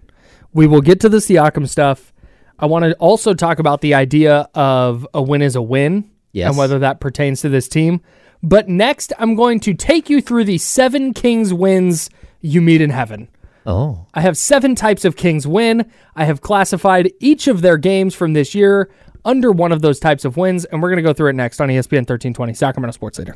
[0.53, 2.13] We will get to the Siakam stuff.
[2.59, 6.49] I want to also talk about the idea of a win is a win Yes.
[6.49, 8.01] and whether that pertains to this team.
[8.43, 12.11] But next, I'm going to take you through the seven Kings wins
[12.41, 13.29] you meet in heaven.
[13.67, 15.91] Oh, I have seven types of Kings win.
[16.15, 18.91] I have classified each of their games from this year
[19.25, 21.61] under one of those types of wins, and we're going to go through it next
[21.61, 23.35] on ESPN 1320, Sacramento Sports Leader.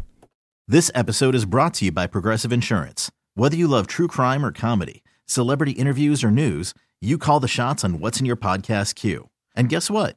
[0.68, 3.10] This episode is brought to you by Progressive Insurance.
[3.34, 7.84] Whether you love true crime or comedy, celebrity interviews or news, you call the shots
[7.84, 9.28] on what's in your podcast queue.
[9.56, 10.16] And guess what?